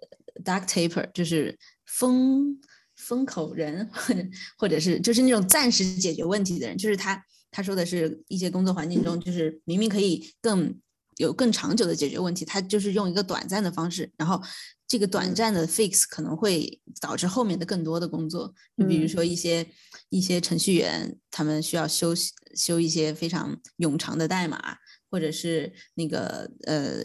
[0.46, 2.56] duct taper，就是封
[3.03, 4.25] 封口人，或 者
[4.57, 10.73] 或者是就是那种暂时解决问题的人，就是他他说的是一些工作环境中，就是明明可以更
[11.17, 14.41] 有更长久的解决问题，他就是用一个短暂的方式，然后。
[14.85, 19.65] 这个短暂的 fix 可能会导致后面的更多的工作，就比如说一些
[20.09, 22.13] 一些程序员，他们需要修
[22.53, 24.77] 修一些非常冗长的代码，
[25.13, 27.04] 或者是那个呃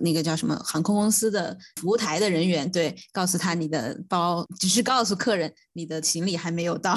[0.00, 6.94] 那个叫什么航空公司的服务台的人员，对，告诉他你的包，只是告诉客人你的行李还没有到，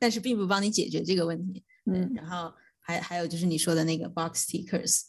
[0.00, 1.62] 但是并不帮你解决这个问题。
[1.84, 5.02] 嗯，然后还还有就是你说的那个 box tickers，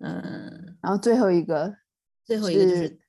[0.00, 1.74] 嗯，然后最后一个，
[2.26, 3.00] 最后一个就是。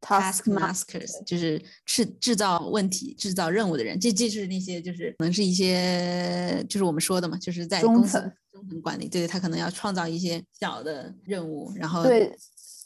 [0.00, 12.34] Taskmasters 就是制制造问题、制造任务的人，这这是那些就是可能是一些就是我们说的嘛，就是在中层中层管理，对他可能要创造一些小的任务，然后对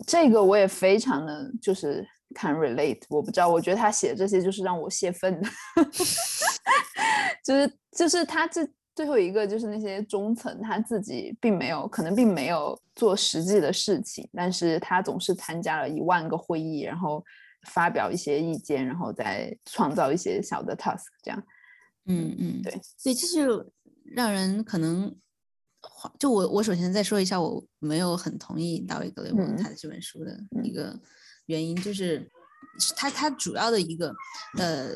[0.06, 5.48] 这个我也非常的就是 can relate，我不知道，我觉得他写这些就是让我泄愤的，
[7.44, 8.68] 就是就是他这。
[8.94, 17.24] 最后一个就是那些中层，他自己并没有，可能并没有做实际的事情，但是他总是参加了一万个会议，然后
[17.68, 21.42] 发表一些意见，然后再创造一些小的 task，这样。
[22.04, 23.72] 嗯嗯，对，所以这就
[24.04, 25.11] 让人可能，
[26.18, 30.99] 就我我首先再说一下，我没有很同意大卫格雷厄他的这本书的一个
[31.47, 32.31] 原因，就是
[32.97, 34.14] 他他主要的一个
[34.59, 34.90] 呃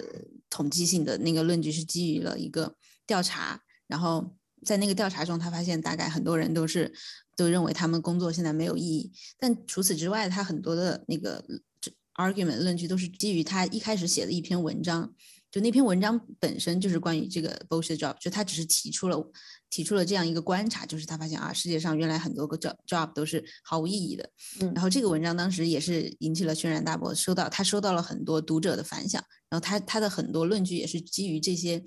[0.49, 2.75] 统计性的那个论据是基于了一个
[3.07, 3.61] 调查。
[3.87, 6.92] 然后在那个调查中，他发现大概很多人都是
[7.37, 9.12] 都认为他们工作现在没有意义。
[9.38, 11.44] 但除此之外，他很多的那个
[12.14, 15.14] argument 论据都是基于他一开始写的一篇文章。
[15.49, 19.16] 就那篇文章本身就是关于这个 bullshit job，就他只是提出了
[19.70, 24.31] 提出了这样一个观察，就是他发现啊，世界上原来很多个 job job 都是毫无意义的。
[24.61, 24.72] 嗯。
[24.74, 29.22] 然后这个文章当时也是引起了轩然大波，收到他收到了很多读者的反响。
[29.48, 31.83] 然后他他的很多论据也是基于这些。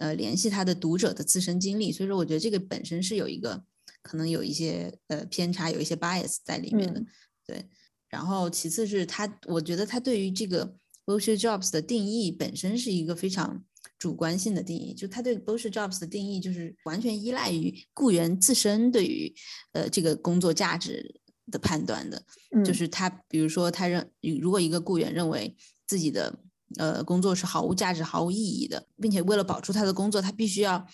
[0.00, 3.60] 呃，联系他的读者的自身经历，所以说我觉得这个本身是有一个
[4.00, 7.02] 可能有一些呃偏差，有一些 bias 在里面的。
[7.44, 7.68] 对，
[8.08, 10.72] 然后其次是他，我觉得他对于这个
[11.04, 13.64] bullshit jobs 的定义本身是一个非常
[13.98, 19.32] 主观性的定义，就他对 bullshit jobs 的定义就是完全依赖于雇员自身对于
[19.72, 22.22] 呃这个工作价值的判断的。
[22.64, 24.10] 就是他，比如说他认，
[24.40, 26.38] 如果一个雇员认为自己的
[26.76, 30.86] 呃工作是毫无价值、毫无意义的，并且为了保住他的工作，他必须要。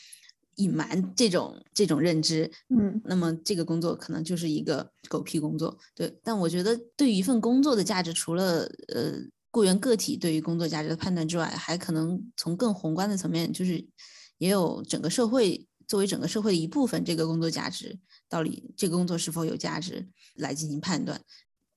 [0.59, 6.17] 隐瞒这种这种认知，嗯，那么这个工作可能就是一个狗屁工作，对。
[6.23, 9.15] 但我觉得，对于一份工作的价值，除了呃
[9.55, 13.87] 雇员个体对于工作价值的判断之外，还可能从更宏观的层面，就是
[14.39, 17.97] 也有整个社会作为整个社会的一部分，这个工作价值
[18.29, 21.21] 到底这个工作是否有价值来进行判断。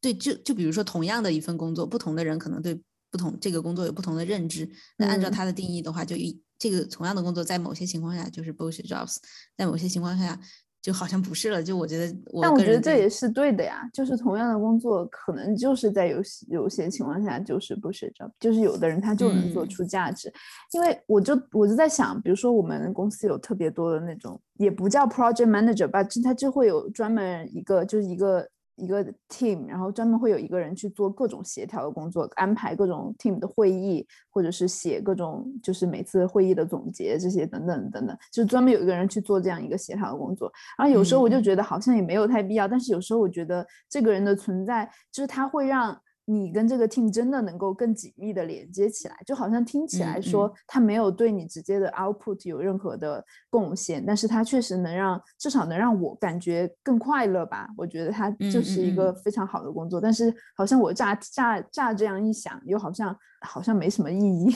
[0.02, 6.42] 对，就就比如说同样的一份工作，不同的人可能对不同这个工作有不同的认知，那按照他的定义的话，就一。
[6.60, 9.18] 这个同样的工作，在某些情况下就是 bullshit jobs，
[9.56, 10.42] 在某些情况下
[10.88, 11.62] 就好像不是了。
[11.62, 13.82] 就我觉得，但我觉得这也是对的呀。
[13.93, 20.32] 就是同样的工作，可能就是在有有些情况下就是 bullshit job，就是有的人他就能做出价值。
[20.71, 28.47] 因为我就我就在想，比如说我们公司有特别多的那种，也不叫 project manager 吧，他就会有专门一个就是一个。
[28.78, 40.52] 一个 team，然后专门会有一个人去做各种协调的工作，安排各种 team 的会议，或者是写各种就是每次会议的总结这些等等等等，就是专门有一个人去做这样一个协调的工作。
[40.78, 46.00] 然后有时候我就觉得好像也没有太必要，但是有时候我觉得这个人的存在就是他会让。
[46.30, 57.70] 你跟这个 team 真的能够更紧密的连接起来，就好像听起来说他没有对你直接的 output 有任何的贡献，但是他确实能让至少能让我感觉更快乐吧。
[57.78, 64.54] 我觉得他就是一个非常好的工作，但是好像我乍乍乍这样一想，又好像好像没什么意义。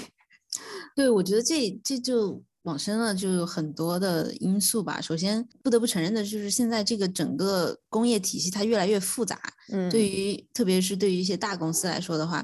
[0.94, 2.44] 对，我觉得这这就。
[2.64, 5.02] 往深了就有很多的因素吧。
[5.02, 9.40] 首先不得不承认的就是现在这个整个工业体系它越来越复杂。
[9.70, 12.40] 嗯，对于特别是对于一些大公司来说的话，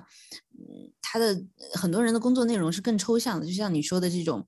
[0.57, 1.39] 嗯，它的
[1.73, 3.45] 很多人的工作内容是更抽象的。
[3.45, 4.45] 就像你说的这种，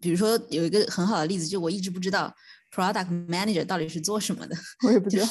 [0.00, 2.34] 比如说有一个很好的例子，就我一直不知道。
[2.74, 4.56] Product manager 到底是做什么的？
[4.84, 5.28] 我也不知道，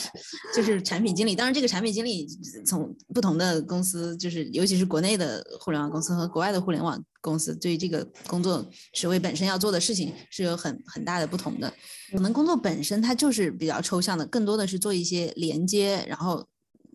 [0.55, 1.35] 就是产品经理。
[1.35, 2.25] 当然，这个产品经理
[2.65, 11.71] 从不同的公司，就是尤其是国内的互联网公司和国外的互联网公司，对这个工作职位本身要做的事情是有很很大的不同的。
[12.13, 16.01] 可能工作本身它就是比较抽象的，更多的是做一些连接。
[16.07, 16.47] 然后，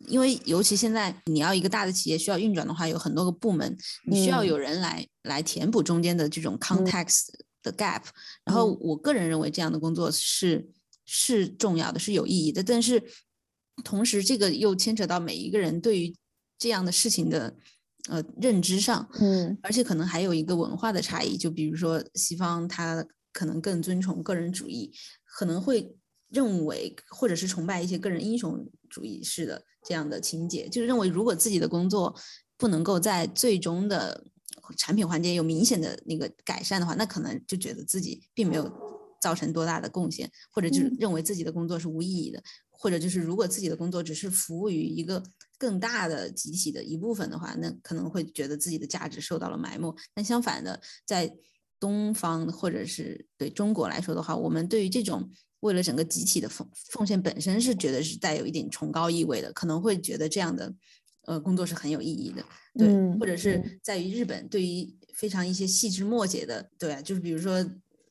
[0.06, 7.26] 因为尤其现在你要一个大的企业需要运转的话，有很多个部门，你需要有人来来填补中间的这种 context。
[7.62, 8.02] 的 gap，
[8.44, 10.70] 然后我个人认为这样的工作是
[11.04, 12.62] 是重要的，是有意义的。
[12.62, 13.02] 但是
[13.84, 16.14] 同时，这个又牵扯到每一个人对于
[16.58, 17.56] 这样的事情的
[18.08, 21.36] 呃认知上，嗯，而且可能还有一个文化的差异。
[21.36, 24.92] 就比如说西方，他可能更尊崇个人主义，
[25.24, 25.94] 可能会
[26.28, 32.14] 认为或者是崇拜一些个人英雄主义式的这样的情节，就是认为如果自己的工作
[32.56, 34.24] 不能够在最终的。
[34.76, 38.70] 产品环节有明显的那个改善的话，那可能就觉得自己并没有
[39.20, 45.22] 造成多大的贡献，或者就是认为自己的工作是无意义的，或者就是如果自己的工作只是服务于一个
[45.58, 49.92] 更大的集体的一部分的话，那可能会觉得自己的价值受到了埋没。
[50.14, 51.32] 但相反的，在
[51.80, 55.28] 东方或者是对中国来说的话，我们对于这种
[55.60, 60.72] 为了整个集体的奉奉献本身是觉得是带有一点崇高意味的，可能会觉得这样的。
[61.28, 62.88] 呃，工作是很有意义的，对，
[63.20, 67.62] 或者是在于日本，对于非常一些细枝末节的，对啊，就是比如说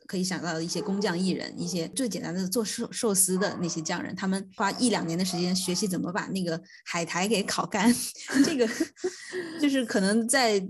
[0.06, 7.92] 可以想到的一些工匠艺人，一些最简单的做寿寿司的那些匠人，他们花一两年的时间学习怎么把那个海苔给烤干，
[8.46, 8.70] 这个
[9.60, 10.64] 就是可能在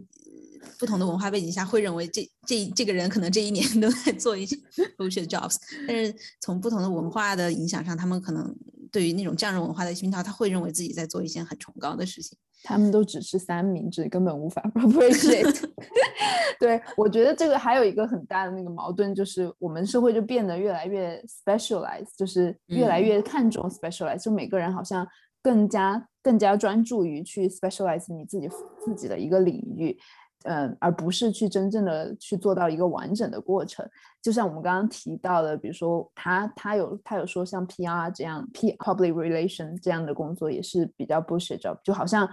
[0.80, 4.56] 不同的文化背景下会认为这这这个人可能这一年都在做一些
[4.98, 8.56] bullshit jobs，但是从不同的文化的影响上，他们可能。
[8.92, 12.38] 对于那种匠人文化的熏陶，他会认为自己在做一件很崇高的事情。
[12.64, 15.70] 他们都只吃三明治，根本无法 appreciate。
[16.60, 25.08] 对我觉得这个还有一个很大的那个矛盾，就是我们社会就变得越来越 specialize，就是越来越看重 specialize，就每个人好像
[25.44, 28.50] 更加更加专注于去 specialize 你自己
[28.84, 29.96] 自己的一个领域。
[30.48, 33.88] 嗯，而不是去真正的去做到一个完整的过程。
[34.22, 42.28] 就像我们刚刚提到的，比如说他他有他有说像 PR 这样 P public relation 这样的工作也是比较 bullshit job，就好像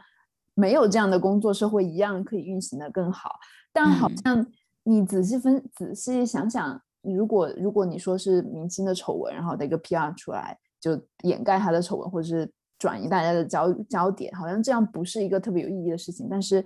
[0.54, 3.32] 没有这样的工作，社会一样可以运行的更好。
[3.72, 4.46] 但好像
[4.84, 12.48] 你仔细分仔细想想，如果如果你说是明星的丑闻，然后的一个 PR 出来就掩盖他的丑闻，或者是
[12.78, 16.28] 转移大家的焦焦点，好像这样不是一个特别有意义的事情。
[16.30, 16.64] 但是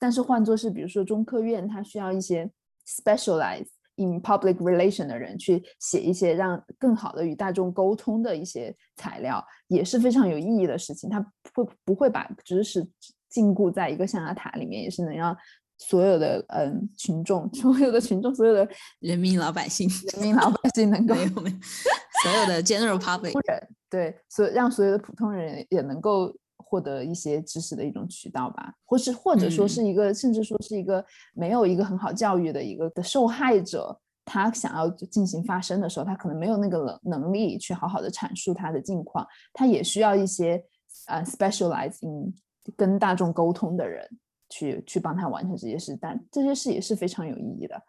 [0.00, 2.50] 但是换作是，比如说中科院，它需要一些
[2.86, 11.10] specialize in public relation 的人去写一些让更好的与大众沟通的一些材料，也是非常有意义的事情。
[11.10, 11.20] 他
[11.54, 12.82] 会不会把知识
[13.28, 15.36] 禁锢在一个象牙塔里面，也是能让
[15.76, 18.66] 所有的嗯群众、所有的群众、所有的
[19.00, 23.34] 人民老百姓、人民老百姓能够所有的 general public
[23.90, 26.34] 对，所让所有的普通人也能够。
[26.70, 31.04] 获得一些知识的一种渠道吧，或是或者说是一个，甚至说是一个
[31.34, 40.64] 没有一个很好教育的一个的受害者，他想要进行发声的时候，他可能没有那个能能力去好好的阐述他的境况，他也需要一些
[41.08, 42.32] 呃 specializing
[42.76, 44.08] 跟大众沟通的人
[44.48, 47.82] 去去帮他完成这些事，但这些事也是非常有意义的。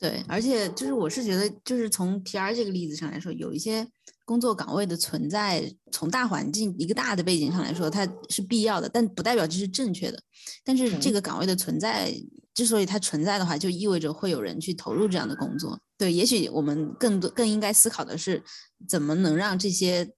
[0.00, 3.86] 对，而且就是我是觉得，就是从 PR 这个例子上来说，有一些
[4.24, 10.18] 工作岗位的存在，从大环境一个大的背景上来说，它是必要的，但不代表这是正确的。
[10.64, 12.10] 但是这个岗位的存在，
[12.54, 15.78] 之所以它存在的话，就意味着会有人去投入这样的工作。
[15.98, 18.42] 对，也许我们更多更应该思考的是，
[18.88, 20.10] 怎么能让这些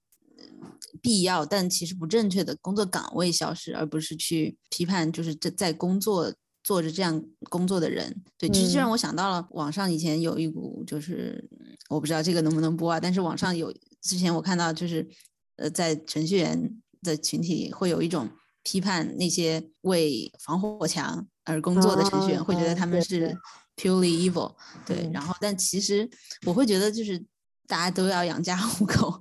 [1.02, 6.32] 必要但其实不正确的工作岗位消失，而不是去批判，就是这在工作。
[6.62, 11.48] 做着这样工作的人，对，其实就让我想到了网上以前有一股，就是
[11.88, 15.08] 我不知道这个能不能播啊，但是网上有之前我看到就是，
[15.56, 18.28] 呃，在程序员的群体会有一种
[18.62, 23.36] 批判那些为防火墙而工作的程序员，会觉得他们是
[23.76, 24.54] purely evil，
[24.86, 26.08] 对，然后但其实
[26.46, 27.24] 我会觉得就是。
[27.72, 29.18] 大家都要养家糊口，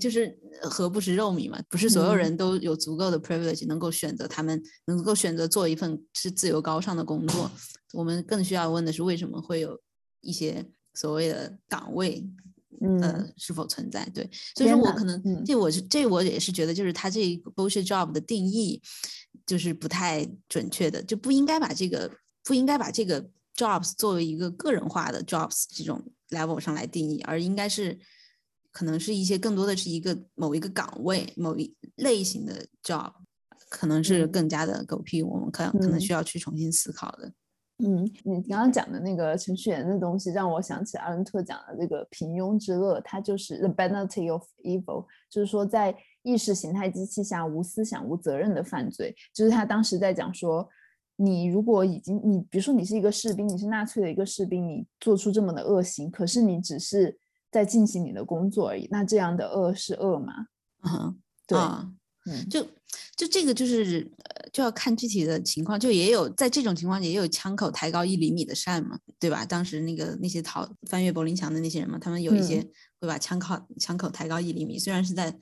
[0.00, 1.62] 就是何不食肉糜嘛？
[1.68, 7.48] 不是所有人都有足够的 privilege 能够选择他们能够选择做一份是自由高尚的工作。
[7.92, 9.80] 我们更需要问的是，为什么会有
[10.22, 12.26] 一些所谓的岗位，
[13.00, 14.04] 呃，是否存在？
[14.12, 18.82] 对，所以说我可能这我是这我也是觉得，就是他这个 bullshit job 的定义
[19.46, 22.10] 就是不太准确的，就不应该把这个
[22.42, 23.24] 不应该把这个
[23.56, 26.02] jobs 作为一个个人化的 jobs 这种。
[26.30, 27.96] level 上来定义，而应该是
[28.72, 33.12] 可能是一些更多的是一个某一个岗位、某一类型的 job，
[33.68, 37.32] 可能是更加的狗屁，我们可可能需要去重新思考的。
[37.84, 50.68] 嗯，你刚刚讲的那个程序员的东西，让我想起阿伦特讲的这个平庸之恶，它就是 the banality of evil，就是说在意识形态机器下无思想、无责任的犯罪，就是他当时在讲说。
[51.16, 57.16] 你如果已经你比如说你是一个士兵，你是纳粹的一个士兵，你做出这么的恶行，可是你只是
[57.52, 60.32] 在进行你的工作而已，那这样的恶是恶吗？
[60.82, 61.56] 嗯，对，
[62.26, 62.62] 嗯，就
[63.16, 69.46] 就这个就是呃就要看具体的情况，就也有在这种情况下也有枪口抬高一厘米的善嘛，对吧？
[69.46, 72.60] 当时那个那些逃翻越柏林墙的那些人嘛，他们有一些
[73.00, 75.32] 会把枪口枪口抬高一厘米，虽然是在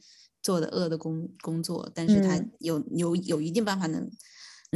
[0.43, 4.11] 做的恶的工工作，但是他有有有一定办法能。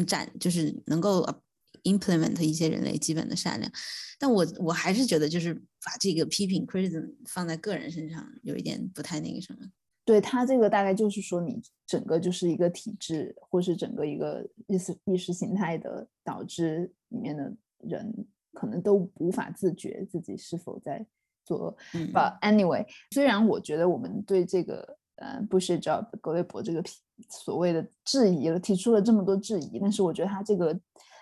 [0.04, 1.26] 展就是能够
[1.84, 3.70] implement 一些人类基本的善良，
[4.18, 9.60] 但我我还是觉得就是把这个批评 criticism 放在个人身上有一点不太那个什么。
[10.04, 18.12] 对他这个大概就是说你整个就是一个体制，或是整个一个意识意识形态的导致里面的人
[18.52, 21.04] 可能都无法自觉自己是否在
[21.44, 21.76] 作恶。
[22.12, 24.98] But anyway，虽然我觉得我们对这个。
[25.16, 26.82] 呃，不是 job 格雷伯这个
[27.30, 30.78] 所谓的质疑了，提出了这么多质疑，但是我觉得他这个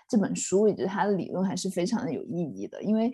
[0.09, 3.13] 这本书以及他的理论还是非常的有意义的，因为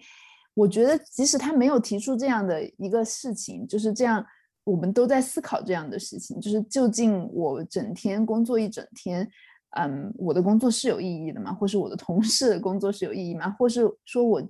[0.55, 4.25] 我觉得即使他没有提出这样的一个事情，就是这样，
[4.63, 9.29] 我们都在思考这样的事情，就是究竟我整天工作一整天，
[9.77, 11.53] 嗯，我的工作是有意义的吗？
[11.53, 13.51] 或是我的同事工作是有意义吗？
[13.51, 14.41] 或是说我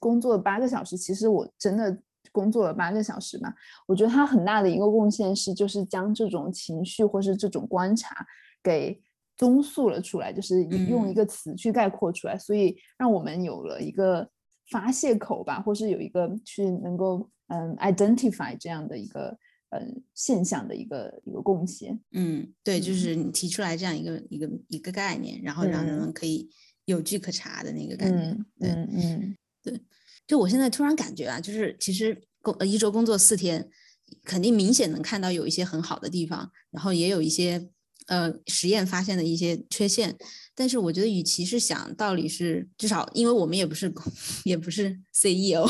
[0.00, 1.98] 工作八个小时，其实我真的。
[2.30, 3.52] 工作了八个小时嘛，
[3.86, 8.26] 我觉得他很大的一个贡献是，就是将这种情绪或是这种观察
[8.62, 9.00] 给
[9.36, 14.28] 综述了出来，就是用一个词去概括出来，所以让我们有了一个
[14.70, 19.36] 发泄口吧，或是有一个去能够嗯 identify 这样的一个
[19.70, 21.98] 嗯现象的一个一个贡献。
[22.12, 26.50] 嗯，对，就是你提出来这样一个一个一个概念，然后让人们可以
[26.84, 28.36] 有据可查的那个感觉。
[28.58, 29.80] 对，嗯，对。
[30.28, 33.68] 就我现在突然感觉啊，就是其实工呃一周工作四天，
[34.24, 37.70] 肯定明显能看到有一些很好的地方，然后也有一些
[38.08, 40.16] 呃实验发现的一些缺陷。
[40.54, 43.90] 但是我觉得，与其是想到底是至少，因为我们也不是
[44.44, 45.64] 也不是 CEO，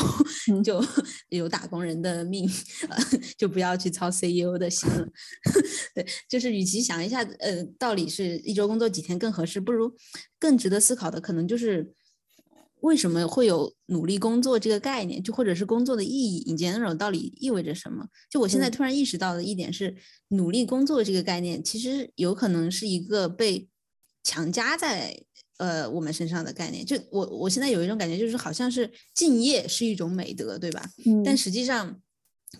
[0.61, 0.83] 就
[1.29, 2.49] 有打工人的命，
[3.37, 5.07] 就不要去操 CEO 的心了。
[5.95, 9.95] 对，就是与其想一下呃到底是一周工作几天更合适，不如
[10.37, 11.93] 更值得思考的可能就是。
[12.81, 15.21] 为什么会有努力工作这个概念？
[15.21, 18.07] 就或者是工作的意义，in general 到底意味着什么？
[18.29, 19.95] 就我现在突然意识到的一点是，
[20.29, 23.67] 努力工作这个概念其实有可能是一个被
[24.23, 25.21] 强加在
[25.57, 26.85] 呃我们身上的概念。
[26.85, 30.89] 就我我现在有一种感觉，就是好像是敬业是一种美德，对吧？
[31.05, 31.99] 嗯但实际上，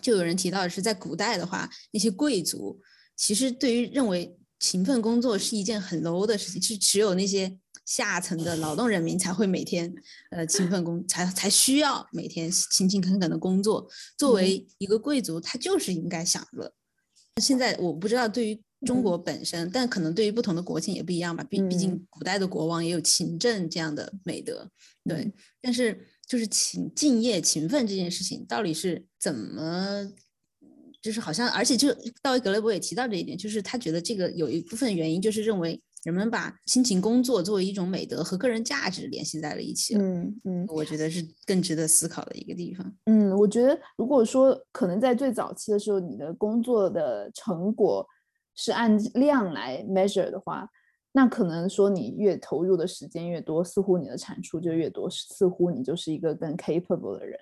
[0.01, 2.79] 就有人提到的是，在古代的话，那些贵族
[3.15, 7.57] 其实对于认为勤奋工作是一件很 low 的事情，是只有那些
[7.89, 9.91] 下层的劳动人民才会每天
[10.29, 13.89] 呃勤奋工，才才需要每天勤勤恳恳的工作。
[14.15, 16.71] 作为一个贵族，他就是应该享乐。
[17.41, 21.43] 现在我不知道对于中国本身，但可能对于不同的国情也不一样吧。
[21.45, 24.69] 毕毕竟古代的国王也有勤政这样的美德，
[25.05, 25.33] 对。
[25.59, 30.11] 但是就是勤敬业勤奋这件事情，到底是怎么？
[31.01, 31.87] 就是好像，而且就
[32.21, 40.01] 道维格雷伯也提到这一点，就是他觉得这个有一部分原因就是认为人们把辛勤工作作为一种美德和个人价值联系在了一起了。
[40.01, 42.95] 嗯嗯，我觉得是更值得思考的一个地方。
[43.05, 48.07] 嗯，我觉得如果说可能在最早期的时候，你的工作的成果
[48.55, 50.69] 是按量来 measure 的话，
[51.11, 57.37] 那可能说你越投入的时间越多，似乎你的产出就越多，似乎你就是一个更 capable 的人。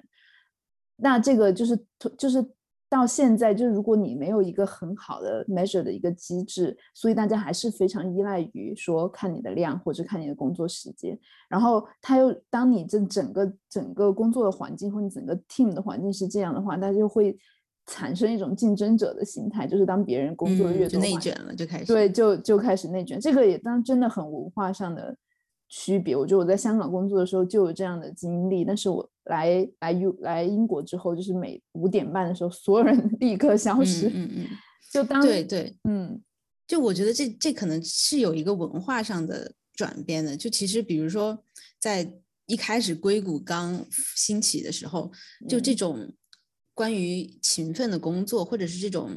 [0.96, 1.86] 那这个就是
[2.18, 2.44] 就是
[2.90, 11.20] 到现在，就是如果你没有一个很好的 measure 的一个机制，所以大家还是非常依赖于说看你的量或者看你的工作时间。
[11.50, 17.38] 然后他又当你这整个整个工作的环境或你整个 team 的环境是这样的话，大家就会
[17.88, 23.20] 产生一种竞争者的心态，就是当别人工作的越多，就内卷了，就开始对，就就开始内卷。
[23.20, 25.16] 这个也当真的很文化上的
[25.70, 26.16] 区别。
[26.16, 34.08] 我觉得我在香港工作的时候就有这样的经历，但是我来来 U 来英国之后，就是每五点半的时候，所有人 立刻消失。
[34.08, 34.48] 嗯嗯嗯，
[34.92, 36.22] 就当对对，嗯，
[36.66, 40.38] 就我觉得这这可能是有一个文化上的转变的。
[40.38, 41.38] 就其实比如说
[41.80, 42.10] 在
[42.46, 45.12] 一开始硅谷刚兴起的时候，
[45.50, 46.14] 就这种
[46.74, 49.12] 关于勤奋的工作，或者是这种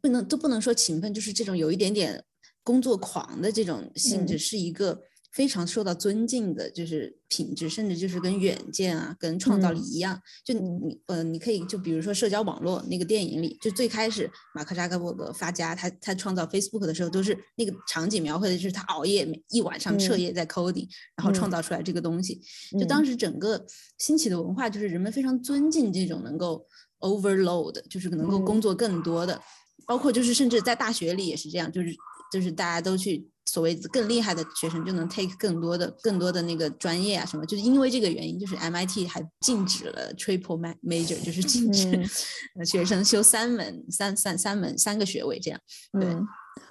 [0.00, 2.24] 不能都不能说勤奋，就是这种有一点点
[2.62, 5.02] 工作狂的这种性质，是一个。
[5.34, 10.20] 非常受到尊敬的，就是品质，甚至就是跟远见啊、跟创造力一样。
[10.44, 22.40] 就你呃，你可以就比如说社交网络那个电影里，就最开始马克扎克伯格发家，他他创造 Facebook 的时候，都是那个场景描绘的就是他熬夜一晚上彻夜在 coding，然后创造出来这个东西。
[22.78, 23.66] 就当时整个
[23.98, 26.64] 兴起的文化，就是人们非常尊敬这种能够
[27.00, 29.42] overload，就是能够工作更多的，
[29.84, 31.92] 包括就是甚至在大学里也是这样，就是
[32.32, 33.28] 就是大家都去。
[33.46, 42.04] 所谓更厉害的学生就能 take 更多的、更多的那个专业啊什么，就是因为这个原因，就是 MIT 还禁止了 triple major，就是禁止
[42.64, 45.60] 学生修三门、三三三门三个学位这样。
[45.92, 46.16] 对，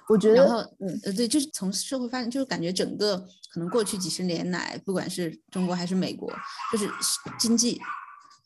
[0.08, 0.56] 我觉得，然后
[1.04, 3.16] 呃对，就是从社会发展，就是感觉整个
[3.52, 6.28] 可能过去几十年来，不管是中国还是美国，
[6.72, 6.90] 就是
[7.38, 7.80] 经济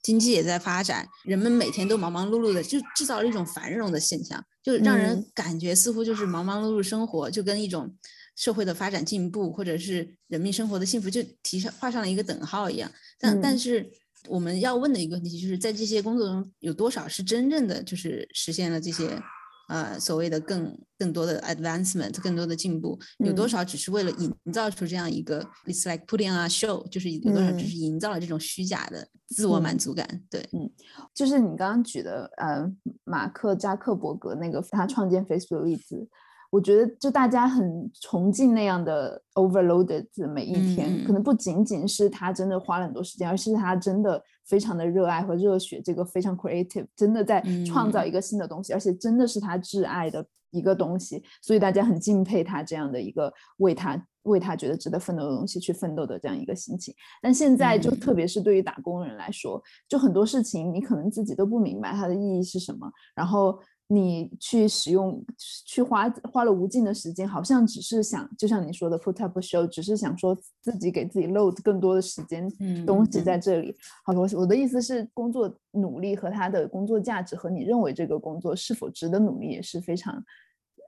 [0.03, 7.97] 经济也在发展，人们每天都忙忙碌碌的，就制造了一种繁荣的现象，就让人感觉似乎就是忙忙碌碌生活，就跟一种。
[8.39, 12.89] 社会的发展进步，或者是人民生活的幸福，就提上画上了一个等号一样。
[13.19, 13.91] 但但是
[14.29, 19.21] 我们要问的一个问题，就是在这些工作中有多少是真正的就是实现了这些
[19.69, 22.97] 呃所谓的更更多的 advancement，更多的进步？
[23.19, 30.07] 有多少只是为了营造出这样一个 it's like putting on a show，就是有多少只是营造了这种虚假的自我满足感？
[30.31, 30.71] 对，嗯，
[31.13, 32.73] 就是你刚刚举的呃
[33.03, 36.09] 马克扎克伯格那个他创建 Facebook 的例子。
[36.51, 56.95] 我觉得，就大家很崇敬那样的 overloaded 的每一天，可能不仅仅是他真的花了很多时间，而是他真的非常的热爱和热血，这个非常 creative，真的在创造一个新的东西，而且真的是他挚爱的一个东西，所以大家很敬佩他这样的一个为他为他觉得值得奋斗的东西去奋斗的这样一个心情。
[57.21, 63.61] 但现在，就特别是对于打工人来说，就很多事情你可能自己都不明白它的意义是什么，然后。
[63.91, 65.25] 你去使用，
[65.65, 72.47] 去花花了无尽的时间，好像只是想，就像你说的 put up show，只是想说自己给自己 load 更多的时间
[72.85, 73.75] 东西在这里。
[74.05, 80.23] 好，我我的意思是，工作努力和他的工作价值和你认为这个工作是否值得努力也是非常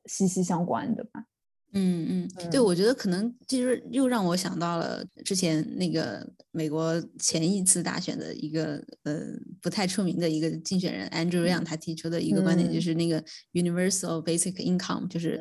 [0.04, 1.24] 息息相关的吧。
[1.72, 9.20] 嗯嗯，对，我觉得可能其实又让我想到了之前那个美国前一次大选的一个呃
[9.62, 15.40] 不太出名的一个竞选人 Andrew Yang 他提出的一个观点，就是那个 Universal Basic Income，就是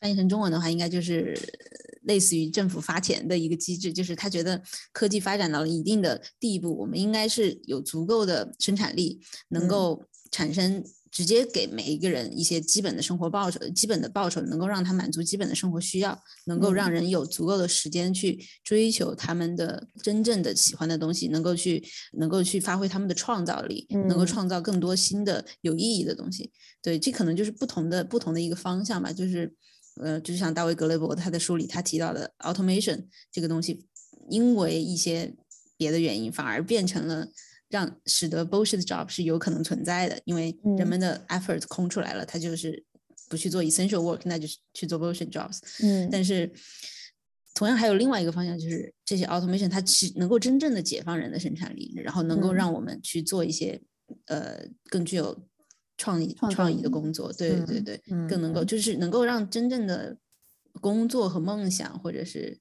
[0.00, 1.34] 翻译成中文的话，应该就是
[2.02, 3.90] 类似于政府发钱的一个机制。
[3.90, 4.62] 就是他觉得
[4.92, 10.84] 科技发展到了一定的地步，我们应该是有足够的生产力，能够产生。
[11.14, 21.80] 直接给每一个人一些基本的生活报酬，基本的报酬能够让他满足基本的生活需要，能够让人有足够的时间去追求他们的真正的喜欢的东西，能够去
[22.14, 26.50] 能够去发挥他们的创造力，能够创造更多新的有意义的东西。
[26.82, 29.12] 对，这可能就是不同的不同的一个方向吧。
[29.12, 29.54] 就是
[30.02, 33.86] 呃，就像大卫格雷伯他的书里他提到的 automation 这个东西，
[34.28, 35.32] 因为一些
[35.76, 37.28] 别的原因，反而变成了
[37.74, 42.80] 让使得 bullshit job 是有可能存在的，因为人们的 effort 空出来了，他就是
[43.28, 45.58] 不去做 essential work，那就是去做 bullshit jobs。
[45.82, 46.48] 嗯，但是
[47.52, 53.82] 同样还有另外一个方向，就是这些 automation 它其能够真正的解放人的生产力，然后能够让我们去做一些
[54.26, 55.36] 呃更具有
[55.98, 57.32] 创意创意的工作。
[57.32, 60.16] 对对对，更能够就是能够让真正的
[60.80, 62.56] 工作和梦想，或者是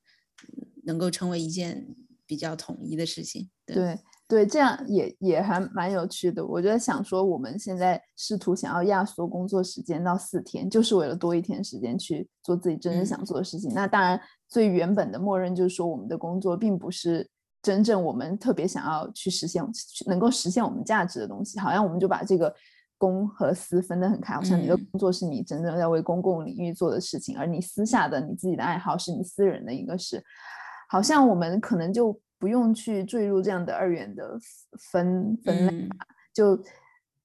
[0.85, 1.85] 能够成为一件
[2.25, 3.51] 比较统一的事情。
[3.63, 3.99] 对对，
[4.45, 6.45] 这样也也还蛮有趣的。
[6.45, 13.71] 我就在想说，我们现在试图想要压缩工作时间到四天，就是为了多一天时间去做自己真正想做的事情。
[13.73, 14.19] 那当然。
[14.49, 17.27] 最原本的默认就是说，我们的工作并不是
[17.63, 19.65] 真正我们特别想要去实现、
[20.05, 21.57] 能够实现我们价值的东西。
[21.57, 22.53] 好像我们就把这个
[22.99, 30.23] 公和私分得很开，好像你的工作是你真正在为公共领域做的事情，而你私下的你自己的爱好是你私人的一个事。
[30.87, 34.37] 好像我们可能就不用去坠入这样的二元的
[34.91, 36.05] 分分类吧。
[36.33, 36.61] 就，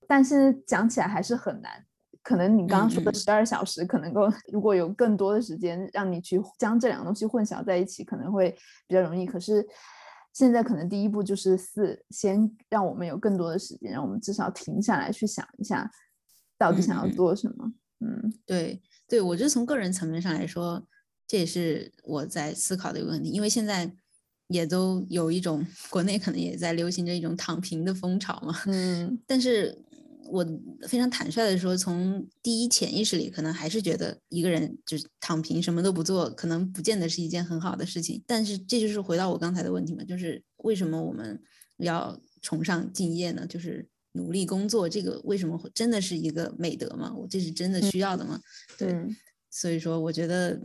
[0.07, 1.85] 但是讲起来还是很难。
[2.23, 8.57] 可能你刚刚说的十二小时，可能够如果有更多的时间让你去将这两个东西混淆在一起，可能会
[8.87, 9.27] 比较容易。
[9.27, 9.66] 可是
[10.33, 15.91] 现在可能第一步就是四，先让我们有更多的时间，让我们至少停下来去想一下，
[16.57, 17.73] 到底想要做什么。
[17.99, 20.87] 嗯，对对，我觉得从个人层面上来说，
[21.27, 23.93] 这也是我在思考的一个问题，因为现在
[24.49, 28.61] 也都有一种国内可能也在流行着一种躺平的风潮嘛。
[28.66, 29.76] 嗯， 但是。
[30.30, 30.46] 我
[30.86, 38.22] 非常坦率的说，从第一潜意识里，可能还是觉得一个人就是躺平，什么都不做，可能不见得是一件很好的事情。
[38.26, 41.40] 但是这就是回到我刚才的问题嘛，就是为什么我们
[41.78, 43.46] 要崇尚敬业呢？
[43.46, 47.11] 就是努力工作，这个为什么会真的是一个美德吗？
[47.16, 48.38] 我这是真的需要的吗？
[48.76, 48.94] 对，
[49.51, 50.61] 所以说我觉得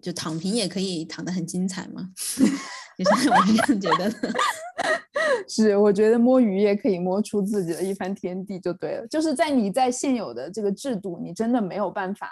[0.00, 2.10] 就躺平也可以躺得很精彩嘛，
[3.04, 4.32] 就是我是这样觉得的。
[5.48, 9.06] 是，我觉得摸鱼也可以摸出自己的一番天地，就对了。
[9.08, 12.30] 就是在你在现有的这个制度，你真的没有办法，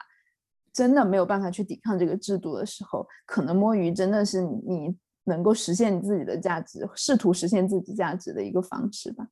[0.72, 4.94] 真的没有办法去抵抗这个制度的时候，可能摸鱼真的是你
[5.24, 9.26] 能够实现你自己的价值，试图实现自己价值的一个方式吧。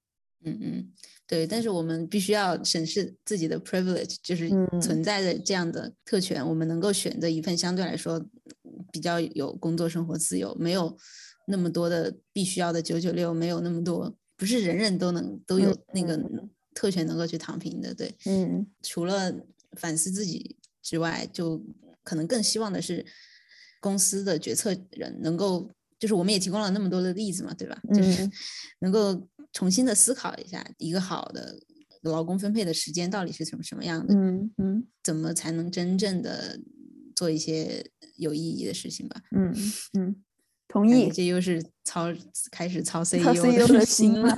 [0.44, 0.92] 嗯嗯，
[1.26, 1.46] 对。
[1.46, 8.22] 但是我们必须要审视自己的 privilege，就是存在的这样的特权，我们能够选择一份相对来说
[8.92, 10.96] 比较有工作生活自由，没有。
[11.48, 16.16] 那么多的必须要的九九六，没有那么多，不是人人都能都有那个
[16.74, 19.34] 特权能够去躺平的，对，嗯，除了
[19.72, 21.64] 反思自己之外，就
[22.04, 23.04] 可能更希望的是
[23.80, 27.80] 公司的决策人能够，就是我们也提供了那么多的例子嘛，对吧？
[27.94, 28.30] 就是
[28.80, 31.58] 能够重新的思考一下，一个好的
[32.02, 36.60] 劳工分配的时间到底是什么什么样的，嗯嗯，怎么才能真正的
[37.16, 39.22] 做一些有意义的事情吧？
[39.34, 39.54] 嗯
[39.98, 40.22] 嗯。
[40.68, 42.06] 同意，这又是操
[42.50, 44.36] 开始操 CEO 的心了，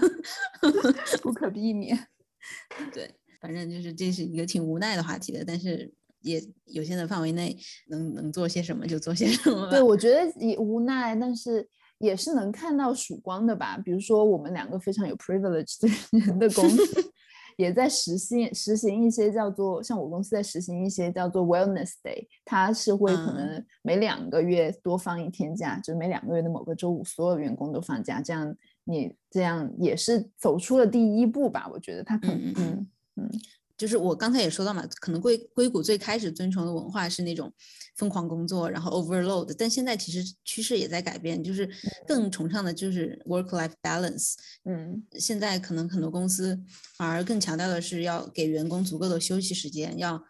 [1.21, 1.99] 不可避免。
[2.95, 7.57] 对，反正就是这是一个挺无奈的话题的，但是也有限的范围内
[7.89, 9.69] 能能做些什么就做些什么。
[9.69, 11.69] 对，我觉得也无奈，但是
[11.99, 13.77] 也是能看到曙光的吧。
[13.85, 17.13] 比如说我们两个非常有 privilege 的人的公司。
[17.61, 31.69] 也在实行实行一些叫做像我公司在实行一些叫做 Wellness Day，它是会可能每两个月多放一天假，就是每两个月的某个周五，所有员工都放假，这样你这样也是走出了第一步吧？
[31.71, 32.87] 我觉得他可能嗯
[33.17, 33.31] 嗯。
[33.81, 37.51] 就是我刚才也说到嘛，可能硅硅谷最开始遵从的文化是那种
[37.97, 41.67] 疯狂工作，然后 overload，但现在其实趋势也在改变，就是
[42.07, 44.35] 更崇尚的就是 work-life balance。
[44.67, 46.61] 嗯，现在可能很多公司
[46.99, 50.23] 反而更强调的是要给员工足够的休息时间，要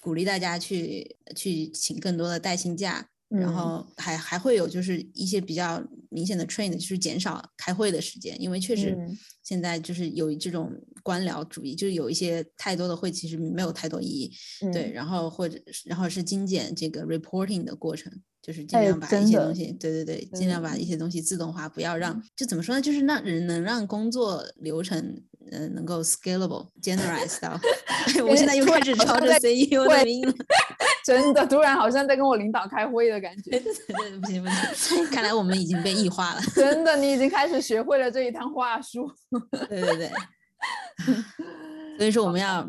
[0.00, 3.08] 鼓励大家去去请更多的带薪假。
[3.32, 8.96] 然后还还会有就是一些比较明显的 train，就是减少开会的时间，因为确实
[9.42, 10.70] 现在就是有这种
[11.02, 14.32] 官僚主义，就是有一些太多的会其实没有太多意义。
[14.72, 18.12] 对，然后或者然后是精简这个 reporting 的过程，
[18.42, 27.58] 就是尽量把一些东西，对对对，尽量把一些东西自动化，不要让就怎么说呢，就是让人能让工作流程嗯能够 scalable generalize 到。
[28.28, 30.34] 我现在又开始朝着 CEO 的名了。
[31.04, 33.58] 真的，突然好像在跟我领导开会的感觉。
[34.20, 36.40] 不行不行，看来我们已经被异化了。
[36.54, 39.10] 真的，你已经开始学会了这一趟话术。
[39.68, 40.10] 对 对对。
[41.98, 42.68] 所以说，我们要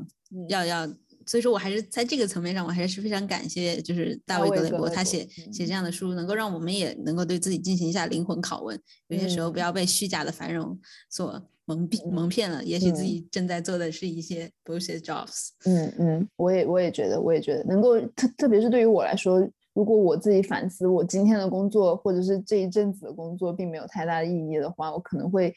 [0.49, 0.87] 要要
[1.25, 8.79] 所以说我还是在这个层面上，我还是非常感谢，就是大卫格雷伯他写写这样的书，能够让我们也能够对自己进行一下灵魂拷问。
[9.07, 15.49] 有些时候不要被虚假的繁荣所蒙蔽蒙骗了，也许自己正在做的是一些 bullshit jobs。
[15.65, 19.39] 嗯嗯，我也我也觉得，我也觉得能够特特别是对于我来说，
[19.73, 25.53] 如果我自己反思我今天的工作或者是这一阵子的工作并没有太大的意义的话，我可能会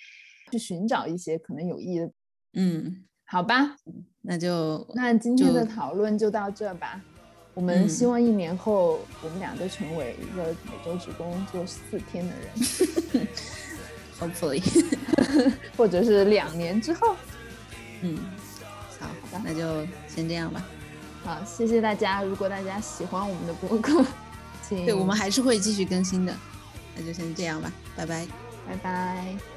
[0.52, 2.10] 去寻找一些可能有意义的。
[2.54, 3.04] 嗯。
[3.28, 3.76] 好吧，
[4.22, 7.00] 那就那今天的讨论就到这吧。
[7.54, 13.26] 我们希望一年后，我们俩都成为一个每周只工作四天的人，
[14.20, 14.62] Hopefully，
[15.76, 17.16] 或者是两年之后。
[18.02, 18.18] 嗯，
[19.00, 19.08] 好，
[19.42, 20.64] 那就先这样吧。
[21.24, 22.22] 好，谢谢大家。
[22.22, 24.04] 如果大家喜欢我们的播客，
[24.68, 26.34] 请对我们还是会继续更新的。
[26.94, 28.26] 那就先这样吧，拜拜，
[28.68, 29.55] 拜拜。